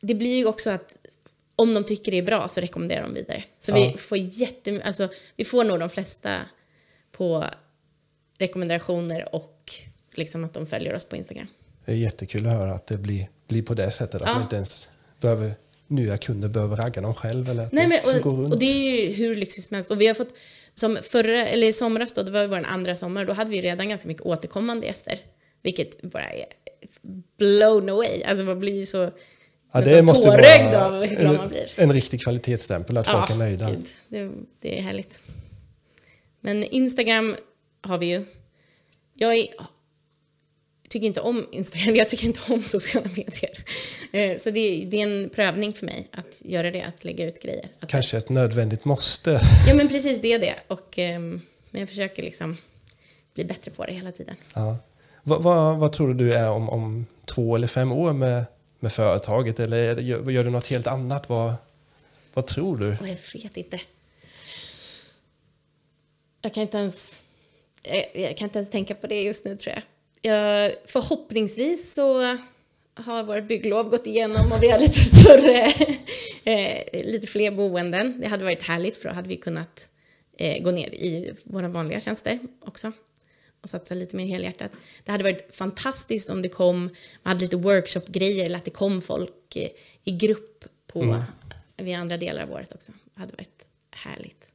[0.00, 0.96] det blir ju också att
[1.56, 3.44] om de tycker det är bra så rekommenderar de vidare.
[3.58, 3.74] Så Ja.
[3.74, 4.82] vi får jätte...
[4.84, 6.36] Alltså, vi får nog de flesta
[7.18, 7.44] på
[8.38, 9.72] rekommendationer och
[10.14, 11.46] liksom att de följer oss på Instagram.
[11.84, 14.22] Det är jättekul att höra att det blir, blir på det sättet.
[14.22, 14.34] Att Ja.
[14.34, 14.88] man inte ens
[15.20, 15.52] behöver,
[15.86, 17.50] nya kunder behöver ragga dem själv.
[17.50, 18.52] Eller att Nej, det men, liksom går och, runt.
[18.54, 19.90] och det är ju hur lyxigt som helst.
[19.90, 20.34] Och vi har fått,
[20.74, 23.62] som förra, eller i somras då, det var ju vår andra sommar, då hade vi
[23.62, 25.18] redan ganska mycket återkommande gäster.
[25.62, 26.46] Vilket bara är
[27.38, 28.22] blown away.
[28.22, 29.10] Alltså man blir ju så
[29.72, 31.70] ja, nästan tårögd av hur glad man en, blir.
[31.76, 33.70] en riktig kvalitetsstämpel att folk är nöjda.
[33.70, 35.18] Gud, det, det är härligt.
[36.40, 37.36] Men Instagram
[37.80, 38.24] har vi ju.
[39.14, 39.48] Jag är,
[40.88, 43.64] tycker inte om Instagram, jag tycker inte om sociala medier.
[44.12, 47.26] Eh, så det är, det är en prövning för mig att göra det, att lägga
[47.26, 47.68] ut grejer.
[47.80, 49.40] Att, Kanske ett nödvändigt måste.
[49.66, 50.54] ja men precis, det är det.
[50.66, 52.56] Och, ehm, men jag försöker liksom
[53.34, 54.36] bli bättre på det hela tiden.
[54.54, 54.76] Ja.
[55.22, 58.44] Vad, vad, vad tror du du är om, om två eller fem år med,
[58.78, 59.60] med företaget?
[59.60, 61.28] Eller gör, gör du något helt annat?
[61.28, 61.54] Vad,
[62.34, 62.96] vad tror du?
[63.34, 63.80] Jag vet inte.
[66.48, 67.20] Jag kan inte ens,
[67.82, 69.82] jag, jag kan inte ens tänka på det just nu tror jag.
[70.32, 70.72] jag.
[70.86, 72.36] Förhoppningsvis så
[72.94, 75.72] har vårt bygglov gått igenom och vi har lite större,
[76.44, 78.20] eh, lite fler boenden.
[78.20, 79.88] Det hade varit härligt för då hade vi kunnat
[80.38, 82.92] eh, gå ner i våra vanliga tjänster också
[83.60, 84.70] och satsa lite mer helhjärtat.
[85.04, 86.90] Det hade varit fantastiskt om det kom, man
[87.22, 89.68] hade lite workshop-grejer eller att det kom folk eh,
[90.04, 91.22] i grupp på mm.
[91.76, 92.92] vid andra delar av året också.
[93.14, 94.48] Det hade varit härligt.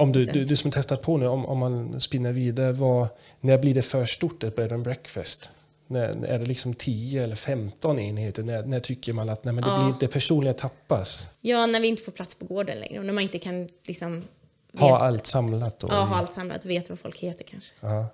[0.00, 3.08] Om du, du, du som testat på nu, om, om man spinner vidare, vad,
[3.40, 5.50] när blir det för stort ett bed and breakfast?
[5.86, 8.42] När, är det liksom 10 eller 15 enheter?
[8.42, 9.84] När, när tycker man att nej, men det, ja.
[9.84, 11.28] blir, det personliga tappas?
[11.40, 14.24] Ja, när vi inte får plats på gården längre och när man inte kan liksom...
[14.78, 15.84] Ha allt samlat?
[15.84, 17.72] Och, ja, ha allt samlat och veta vad folk heter kanske.
[17.80, 18.06] Ja.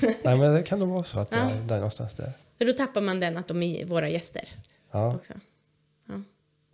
[0.00, 2.32] nej, men det kan nog vara så att det är där någonstans där.
[2.58, 4.48] För då tappar man den att de är våra gäster.
[4.90, 5.14] Ja.
[5.14, 5.32] Också.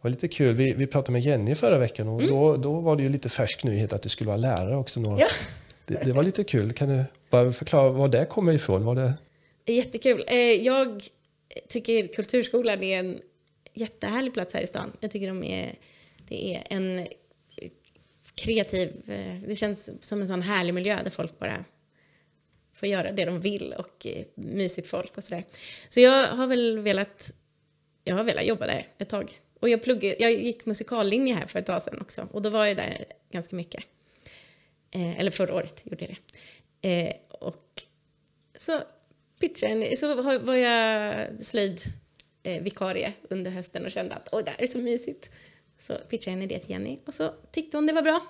[0.01, 0.55] Det var lite kul.
[0.55, 2.35] Vi, vi pratade med Jenny förra veckan och mm.
[2.35, 5.01] då, då var det ju lite färsk nyhet att du skulle vara lärare också.
[5.01, 5.29] Ja.
[5.87, 6.73] Det, det, var lite kul.
[6.73, 8.85] Kan du bara förklara var det kommer ifrån?
[8.85, 9.15] Var det...
[9.73, 10.25] Jättekul.
[10.29, 11.03] Eh, jag
[11.69, 13.21] tycker Kulturskolan är en
[13.75, 14.93] jättehärlig plats här i stan.
[15.01, 15.75] Jag tycker de är,
[16.29, 17.07] det är en
[18.35, 21.65] kreativ, eh, det känns som en sån härlig miljö där folk bara
[22.73, 25.45] får göra det de vill och eh, mysigt folk och sådär.
[25.89, 27.35] Så jag har väl velat,
[28.05, 29.33] jag har velat jobba där ett tag.
[29.61, 32.67] Och jag, pluggade, jag gick musikallinje här för ett tag sedan också och då var
[32.67, 33.85] jag där ganska mycket.
[34.91, 36.17] Eh, eller förra året gjorde jag
[36.83, 37.07] det.
[37.07, 37.83] Eh, och
[38.57, 38.81] så
[39.41, 41.81] pitchade så var jag slöjd
[42.43, 45.31] eh, under hösten och kände att oj, det här är så mysigt.
[45.77, 48.21] Så pitchade jag en idé till Jenny och så tyckte hon det var bra.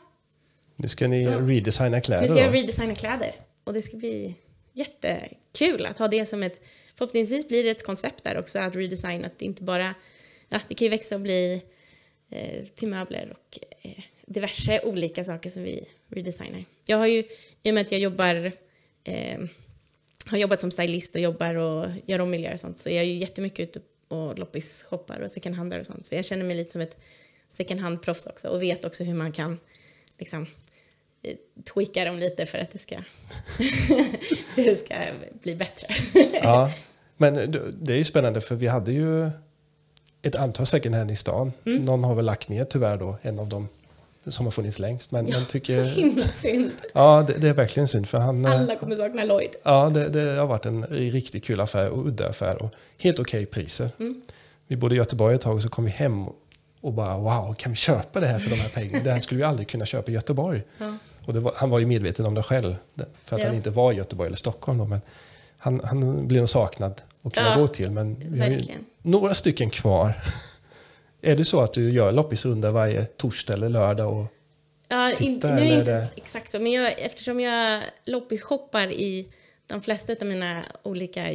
[0.76, 3.32] Nu ska ni så, redesigna kläder Nu ska jag redesigna kläder
[3.64, 4.34] och det ska bli
[4.72, 6.60] jättekul att ha det som ett,
[6.94, 9.94] förhoppningsvis blir det ett koncept där också, att redesigna, att det inte bara,
[10.50, 11.62] ja, det kan ju växa och bli
[12.30, 16.64] eh, till möbler och eh, diverse olika saker som vi redesignar.
[16.86, 17.24] Jag har ju,
[17.62, 18.52] i och med att jag jobbar,
[19.04, 19.40] eh,
[20.26, 23.04] har jobbat som stylist och jobbar och gör om miljöer och sånt, så jag är
[23.04, 26.72] ju jättemycket ute och loppis-shoppar och second handar och sånt, så jag känner mig lite
[26.72, 26.96] som ett
[27.48, 29.58] second hand-proffs också och vet också hur man kan
[30.18, 30.46] liksom,
[31.22, 31.36] eh,
[31.74, 32.96] tweaka dem lite för att det ska,
[34.56, 34.94] det ska
[35.42, 35.88] bli bättre.
[36.32, 36.72] ja,
[37.16, 37.34] men
[37.80, 39.30] det är ju spännande för vi hade ju
[40.22, 41.52] ett antal second hand i stan.
[41.66, 41.84] Mm.
[41.84, 43.68] Någon har väl lagt ner tyvärr då, en av dem
[44.26, 45.10] som har funnits längst.
[45.10, 46.72] Men ja, man tycker, så himla synd.
[46.92, 48.08] Ja, det, det, är verkligen synd.
[48.08, 49.50] För han, eh, Alla kommer sakna Lloyd.
[49.62, 53.42] Ja, det, det, har varit en riktigt kul affär och udda affär och helt okej
[53.42, 53.90] okay priser.
[53.98, 54.22] Mm.
[54.66, 56.26] Vi bodde i Göteborg ett tag och så kom vi hem
[56.80, 59.04] och bara wow, kan vi köpa det här för de här pengarna?
[59.04, 60.62] Det här skulle vi aldrig kunna köpa i Göteborg.
[60.78, 60.94] Ja.
[61.26, 62.76] Och var, han var ju medveten om det själv,
[63.24, 63.48] för att ja.
[63.48, 64.78] han inte var i Göteborg eller Stockholm.
[64.78, 65.00] Då, men
[65.58, 67.90] han, han blir nog saknad och kunna ja, gå till.
[67.90, 68.60] Men vi har ju
[69.02, 70.12] några stycken kvar.
[71.22, 74.18] är det så att du gör loppisrunda varje torsdag eller lördag?
[74.18, 74.26] Och
[74.88, 76.08] ja, tittar, in, nu är inte det...
[76.16, 79.26] exakt så, men jag, eftersom jag loppisshoppar i
[79.70, 81.26] de flesta av mina olika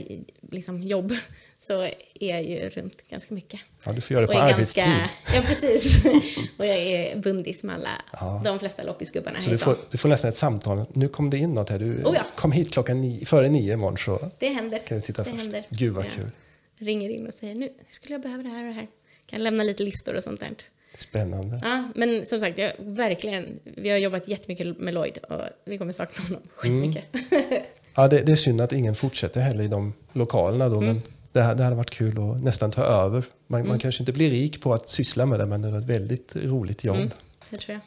[0.51, 1.11] liksom, jobb
[1.59, 1.81] så
[2.19, 3.59] är jag ju runt ganska mycket.
[3.85, 4.83] Ja, du får göra det på arbetstid.
[4.83, 6.05] Ganska, ja, precis.
[6.57, 8.41] och jag är bundis med alla, ja.
[8.43, 10.85] de flesta loppisgubbarna så här du får, du får nästan ett samtal.
[10.93, 11.79] Nu kom det in något här.
[11.79, 12.25] Du oh ja.
[12.35, 14.79] kom hit klockan nio, före nio imorgon så det händer.
[14.79, 15.41] kan du titta det först.
[15.41, 15.65] Händer.
[15.69, 16.31] Gud vad kul.
[16.79, 18.87] Jag ringer in och säger nu skulle jag behöva det här och det här.
[19.25, 20.53] Kan lämna lite listor och sånt där.
[20.95, 21.61] Spännande.
[21.63, 25.93] Ja, men som sagt, jag, verkligen, vi har jobbat jättemycket med Lloyd och vi kommer
[25.93, 27.03] sakna honom skitmycket.
[27.31, 27.63] Mm.
[27.95, 30.87] Ja, det, det, är synd att ingen fortsätter heller i de lokalerna då, mm.
[30.87, 33.23] men det, det hade varit kul att nästan ta över.
[33.47, 33.69] Man, mm.
[33.69, 36.35] man, kanske inte blir rik på att syssla med det, men det är ett väldigt
[36.35, 36.95] roligt jobb.
[36.95, 37.09] Mm,
[37.49, 37.81] det tror jag.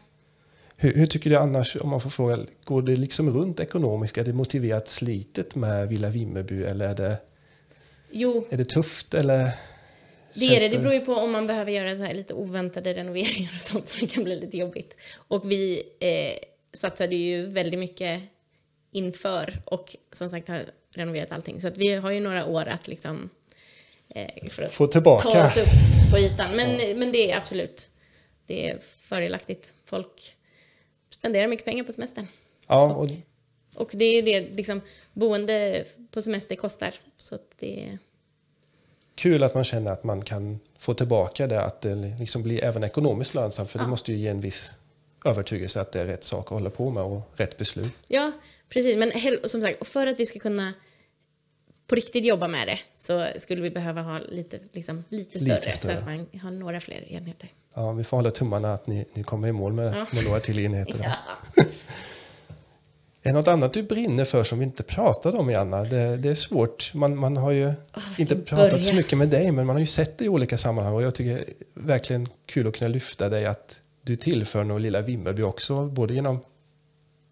[0.76, 4.18] Hur, hur, tycker du annars, om man får fråga, går det liksom runt ekonomiskt?
[4.18, 7.16] Är det motiverat slitet med Villa Vimmerby eller är det,
[8.10, 8.46] jo.
[8.50, 9.14] är det tufft?
[9.14, 9.50] Eller
[10.34, 10.68] det är det.
[10.68, 13.88] Det beror ju på om man behöver göra så här lite oväntade renoveringar och sånt,
[13.88, 14.94] så det kan bli lite jobbigt.
[15.28, 16.38] Och vi eh,
[16.78, 18.22] satsade ju väldigt mycket
[18.90, 20.64] inför och som sagt har
[20.94, 21.60] renoverat allting.
[21.60, 23.30] Så att vi har ju några år att liksom
[24.08, 25.30] eh, för att Få tillbaka.
[25.30, 26.56] ta oss upp på ytan.
[26.56, 26.94] Men, ja.
[26.96, 27.88] men det är absolut,
[28.46, 29.72] det är fördelaktigt.
[29.84, 30.36] Folk
[31.10, 32.26] spenderar mycket pengar på semestern.
[32.66, 33.08] Ja, och,
[33.74, 34.80] och det är det, liksom,
[35.12, 36.94] boende på semester kostar.
[37.16, 37.98] Så att det är...
[39.14, 42.84] Kul att man känner att man kan få tillbaka det, att det liksom blir även
[42.84, 43.70] ekonomiskt lönsamt.
[43.70, 43.82] För ja.
[43.84, 44.74] det måste ju ge en viss
[45.24, 47.92] övertygelse att det är rätt sak att hålla på med och rätt beslut.
[48.08, 48.32] Ja,
[48.68, 48.96] precis.
[48.96, 49.12] Men
[49.48, 50.72] som sagt, för att vi ska kunna
[51.86, 55.72] på riktigt jobba med det så skulle vi behöva ha lite, liksom, lite, större, Lite
[55.72, 55.92] större.
[55.92, 57.48] så att man har några fler enheter.
[57.74, 60.06] Ja, vi får hålla tummarna att ni, ni kommer i mål med, Ja.
[60.12, 60.98] med några till enheter.
[61.56, 61.64] Ja.
[63.22, 65.84] Är något annat du brinner för som vi inte pratade om, Janna?
[65.84, 66.94] Det, det är svårt.
[66.94, 67.72] Man, man har ju
[68.12, 68.82] ska inte pratat börja?
[68.84, 70.94] så mycket med dig, men man har ju sett dig i olika sammanhang.
[70.94, 71.44] Och jag tycker
[71.74, 76.40] verkligen kul att kunna lyfta dig att du tillför nog lilla Vimmerby också, både genom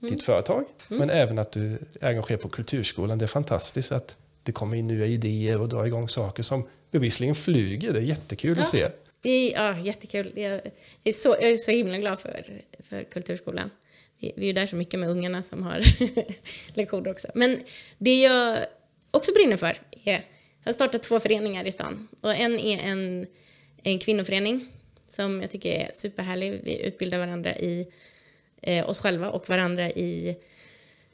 [0.02, 0.14] Mm.
[0.14, 3.18] ditt företag, men även att du är engagerad på Kulturskolan.
[3.18, 7.34] Det är fantastiskt att det kommer in nya idéer och drar igång saker som bevisligen
[7.34, 7.92] flyger.
[7.92, 8.88] Det är jättekul att se.
[9.20, 10.32] Det är, ja, jättekul.
[10.34, 10.60] Jag
[11.04, 13.70] är, så, jag är så himla glad för, för Kulturskolan.
[14.18, 15.82] Vi, vi är ju där så mycket med ungarna som har
[16.74, 17.28] lektioner också.
[17.34, 17.60] Men
[17.98, 18.58] det jag
[19.10, 20.24] också brinner för är...
[20.62, 22.08] Jag har startat två föreningar i stan.
[22.20, 23.26] Och en är en,
[23.82, 24.72] en kvinnoförening
[25.08, 26.60] som jag tycker är superhärlig.
[26.64, 27.88] Vi utbildar varandra i
[28.62, 30.36] eh, oss själva och varandra i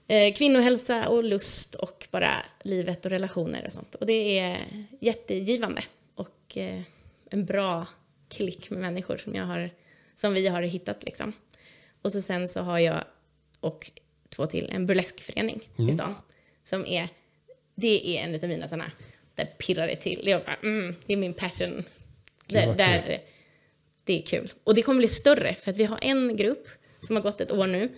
[0.07, 2.33] eh, kvinnohälsa och lust och bara
[2.63, 3.95] livet och relationer och sånt.
[3.95, 4.59] Och det är
[5.01, 5.83] jättegivande
[6.15, 6.81] och eh,
[7.31, 7.87] en bra
[8.29, 9.71] klick med människor som, jag har,
[10.15, 11.05] som vi har hittat.
[11.05, 11.33] Liksom.
[12.03, 13.05] Och så sen så har jag
[13.61, 13.91] och
[14.29, 16.15] två till en burleskförening i stan
[16.65, 17.09] som är,
[17.75, 18.91] det är en av mina sådana,
[19.35, 20.29] där pirrar det till.
[20.29, 21.85] Jag bara, mm, det är min passion.
[22.47, 23.23] Där, där,
[24.05, 24.53] det är kul.
[24.65, 26.69] Och det kommer bli större för att vi har en grupp
[27.01, 27.89] som har gått ett år nu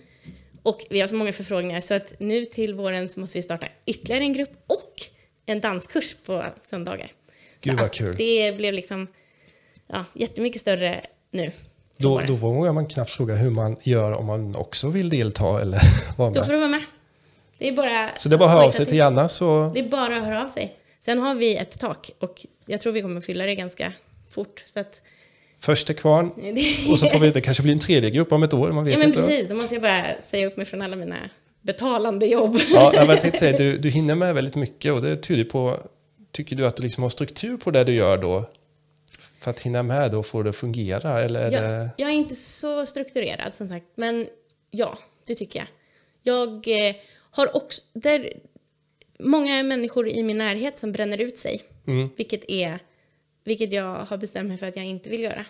[0.63, 3.67] och vi har så många förfrågningar så att nu till våren så måste vi starta
[3.85, 4.93] ytterligare en grupp och
[5.45, 7.11] en danskurs på söndagar.
[7.61, 8.15] Gud, vad kul.
[8.17, 9.07] Det blev liksom
[9.87, 11.51] ja, jättemycket större nu.
[11.97, 15.79] Då, då vågar man knappt fråga hur man gör om man också vill delta eller
[16.17, 16.55] vara Då får med.
[16.55, 16.83] du vara med.
[17.57, 19.79] Det är bara, Så det är bara att höra av sig till Janna så Det
[19.79, 20.75] är bara att höra av sig.
[20.99, 23.93] Sen har vi ett tak och jag tror vi kommer fylla det ganska
[24.29, 24.63] fort.
[24.65, 25.01] Så att,
[25.57, 26.27] först till kvarn
[26.91, 28.93] och så får vi, det kanske blir en tredje grupp om ett år, man vet
[28.93, 29.19] ja men inte.
[29.19, 31.29] precis, då måste jag bara säga upp mig från alla mina
[31.61, 32.57] betalande jobb.
[32.73, 35.79] Ja, jag säga, du, du hinner med väldigt mycket och det tyder på,
[36.31, 38.45] tycker du att du liksom har struktur på det du gör då?
[39.39, 41.89] För att hinna med då och få det att fungera eller Jag, det...
[41.97, 44.27] jag är inte så strukturerad som sagt, men
[44.71, 45.67] ja, det tycker jag.
[46.21, 46.95] Jag eh,
[47.31, 48.33] har också, där,
[49.19, 52.09] många människor i min närhet som bränner ut sig, Mm.
[52.17, 52.79] vilket, är,
[53.45, 55.45] vilket jag har bestämt mig för att jag inte vill göra.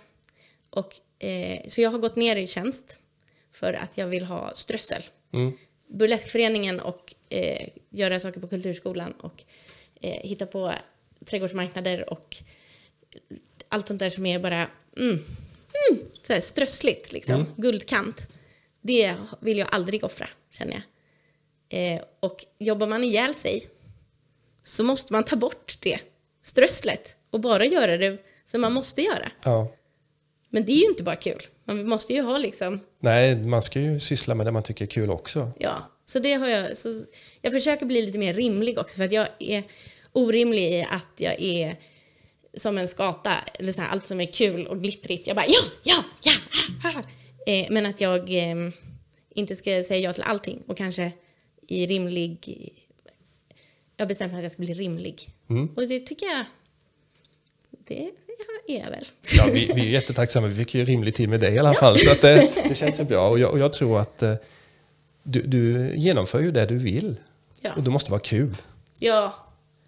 [0.70, 3.00] Och, eh, så jag har gått ner i tjänst
[3.52, 5.04] för att jag vill ha strössel.
[5.34, 5.52] Mm.
[5.88, 9.44] Burleskföreningen och eh, göra saker på Kulturskolan och
[10.02, 10.74] eh, hitta på
[11.26, 12.36] trädgårdsmarknader och
[13.70, 14.68] allt sånt där som är bara
[14.98, 15.26] mm,
[15.90, 17.46] mm, så här strössligt, liksom.
[17.58, 18.28] guldkant.
[18.82, 20.84] Det vill jag aldrig offra, känner jag.
[21.70, 23.70] Eh, och jobbar man ihjäl sig
[24.64, 26.00] så måste man ta bort det
[26.42, 29.32] strösslet och bara göra det som man måste göra.
[29.44, 29.72] Ja.
[30.50, 31.42] Men det är ju inte bara kul.
[31.66, 34.90] Man måste ju ha liksom Nej, man ska ju syssla med det man tycker är
[34.90, 35.52] kul också.
[35.60, 36.78] Ja, så det har jag.
[36.78, 36.90] Så
[37.42, 39.64] jag försöker bli lite mer rimlig också för att jag är
[40.12, 41.76] orimlig i att jag är
[42.58, 45.28] som en skata, eller så här, allt som är kul och glittrigt.
[45.28, 46.34] Jag bara ja, ja, ja.
[46.84, 47.52] ah, ah.
[47.52, 48.56] Eh, men att jag eh,
[49.36, 51.12] inte ska säga ja till allting och kanske
[51.68, 52.70] i rimlig...
[53.98, 55.30] Jag bestämt mig att jag ska bli rimlig.
[55.76, 56.46] Och det tycker jag...
[57.88, 58.10] Det
[58.68, 59.06] är jag väl.
[59.38, 62.00] Ja, vi, vi är jättetacksamma, vi fick ju rimlig tid med dig i alla fall.
[62.00, 64.34] Så att det, det känns ju bra och jag, och jag tror att eh,
[65.24, 67.16] du, du genomför ju det du vill.
[67.62, 67.72] Ja.
[67.76, 68.56] Och det måste vara kul.
[69.00, 69.34] Ja,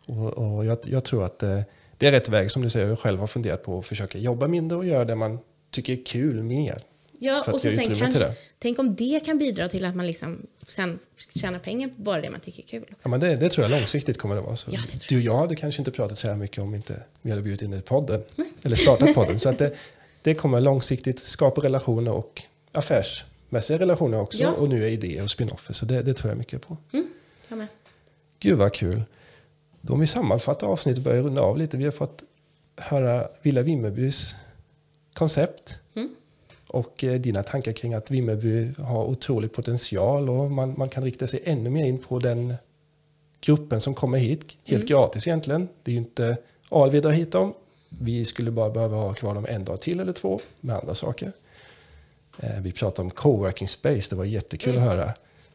[0.07, 1.59] Och, och jag, jag tror att eh,
[1.97, 2.87] det är rätt väg som du säger.
[2.87, 5.39] Jag själv har funderat på att försöka jobba mindre och göra det man
[5.71, 6.81] tycker är kul mer.
[7.19, 10.99] Ja, och så sen kanske, tänk om det kan bidra till att man liksom sen
[11.35, 12.81] tjänar pengar på bara det man tycker är kul.
[12.83, 12.95] Också.
[13.03, 14.55] Ja, men det, det tror jag långsiktigt kommer det vara.
[14.55, 17.03] Så Ja, det du och jag hade kanske inte pratat så här mycket om inte
[17.21, 18.23] vi hade bjudit in dig i podden.
[18.63, 19.39] Eller startat podden.
[19.39, 19.75] Så att det,
[20.21, 22.41] det kommer långsiktigt skapa relationer och
[22.71, 24.43] affärsmässiga relationer också.
[24.43, 24.51] Ja.
[24.51, 25.73] Och nu är idéer och spinoffer.
[25.73, 26.77] Så det, det tror jag mycket på.
[26.93, 27.09] Mm,
[27.47, 27.67] jag med.
[28.39, 29.03] Gud vad kul.
[29.81, 31.77] Då om vi sammanfattar avsnittet och börjar runda av lite.
[31.77, 32.23] Vi har fått
[32.75, 34.35] höra Villa Vimmerbys
[35.13, 35.79] koncept.
[35.95, 36.09] Mm.
[36.67, 41.27] Och eh, dina tankar kring att Vimmerby har otrolig potential och man, man kan rikta
[41.27, 42.53] sig ännu mer in på den
[43.41, 44.57] gruppen som kommer hit.
[44.63, 45.67] Helt gratis egentligen.
[45.83, 46.37] Det är ju inte
[46.69, 47.53] ALV drar hit dem.
[47.89, 51.31] Vi skulle bara behöva ha kvar dem en dag till eller två med andra saker.
[52.39, 55.13] Eh, vi pratar om coworking space, det var jättekul att höra.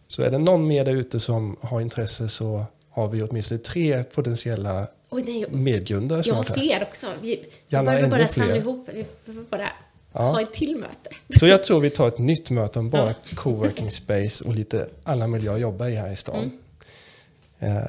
[0.09, 4.05] Så är det någon mer där ute som har intresse så har vi åtminstone tre
[4.05, 7.07] potentiella Oj, nej, medgrundare jag har fler också.
[7.23, 9.69] Vi, vi behöver bara samla ihop, vi behöver bara
[10.13, 10.23] Ja.
[10.23, 11.11] ha ett till möte.
[11.39, 15.27] Så jag tror vi tar ett nytt möte om bara coworking space och lite alla
[15.27, 16.59] miljöer att jobba i här i stan.
[17.59, 17.83] Eh,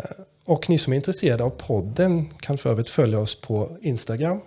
[0.45, 4.39] och ni som är intresserade av podden kan för övrigt följa oss på Instagram.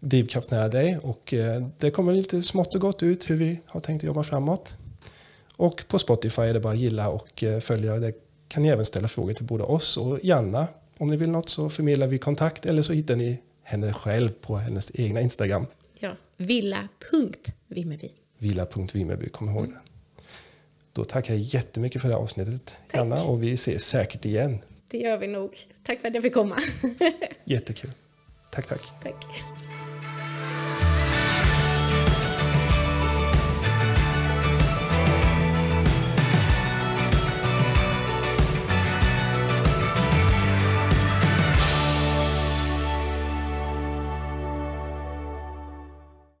[0.00, 0.98] Drivkraft nära dig.
[1.02, 4.74] Och eh, det kommer lite smått och gott ut hur vi har tänkt jobba framåt.
[5.56, 7.96] Och på Spotify är det bara att gilla och eh, följa.
[7.96, 8.14] Där
[8.48, 10.66] kan ni även ställa frågor till både oss och Janna.
[10.98, 14.56] om ni vill något så förmedlar vi kontakt eller så hittar ni henne själv på
[14.56, 15.66] hennes egna Instagram.
[16.36, 18.10] Villa.vimmerby.
[18.38, 19.78] Villa.vimmerby, kom ihåg det.
[20.92, 22.98] Då tackar jag jättemycket för det här avsnittet, Tack.
[22.98, 24.58] Janna, och vi ses säkert igen.
[24.90, 25.56] Det gör vi nog.
[25.82, 26.56] Tack för att jag fick komma.
[27.44, 27.90] Jättekul.
[28.50, 28.82] Tack, tack.
[29.02, 29.24] Tack.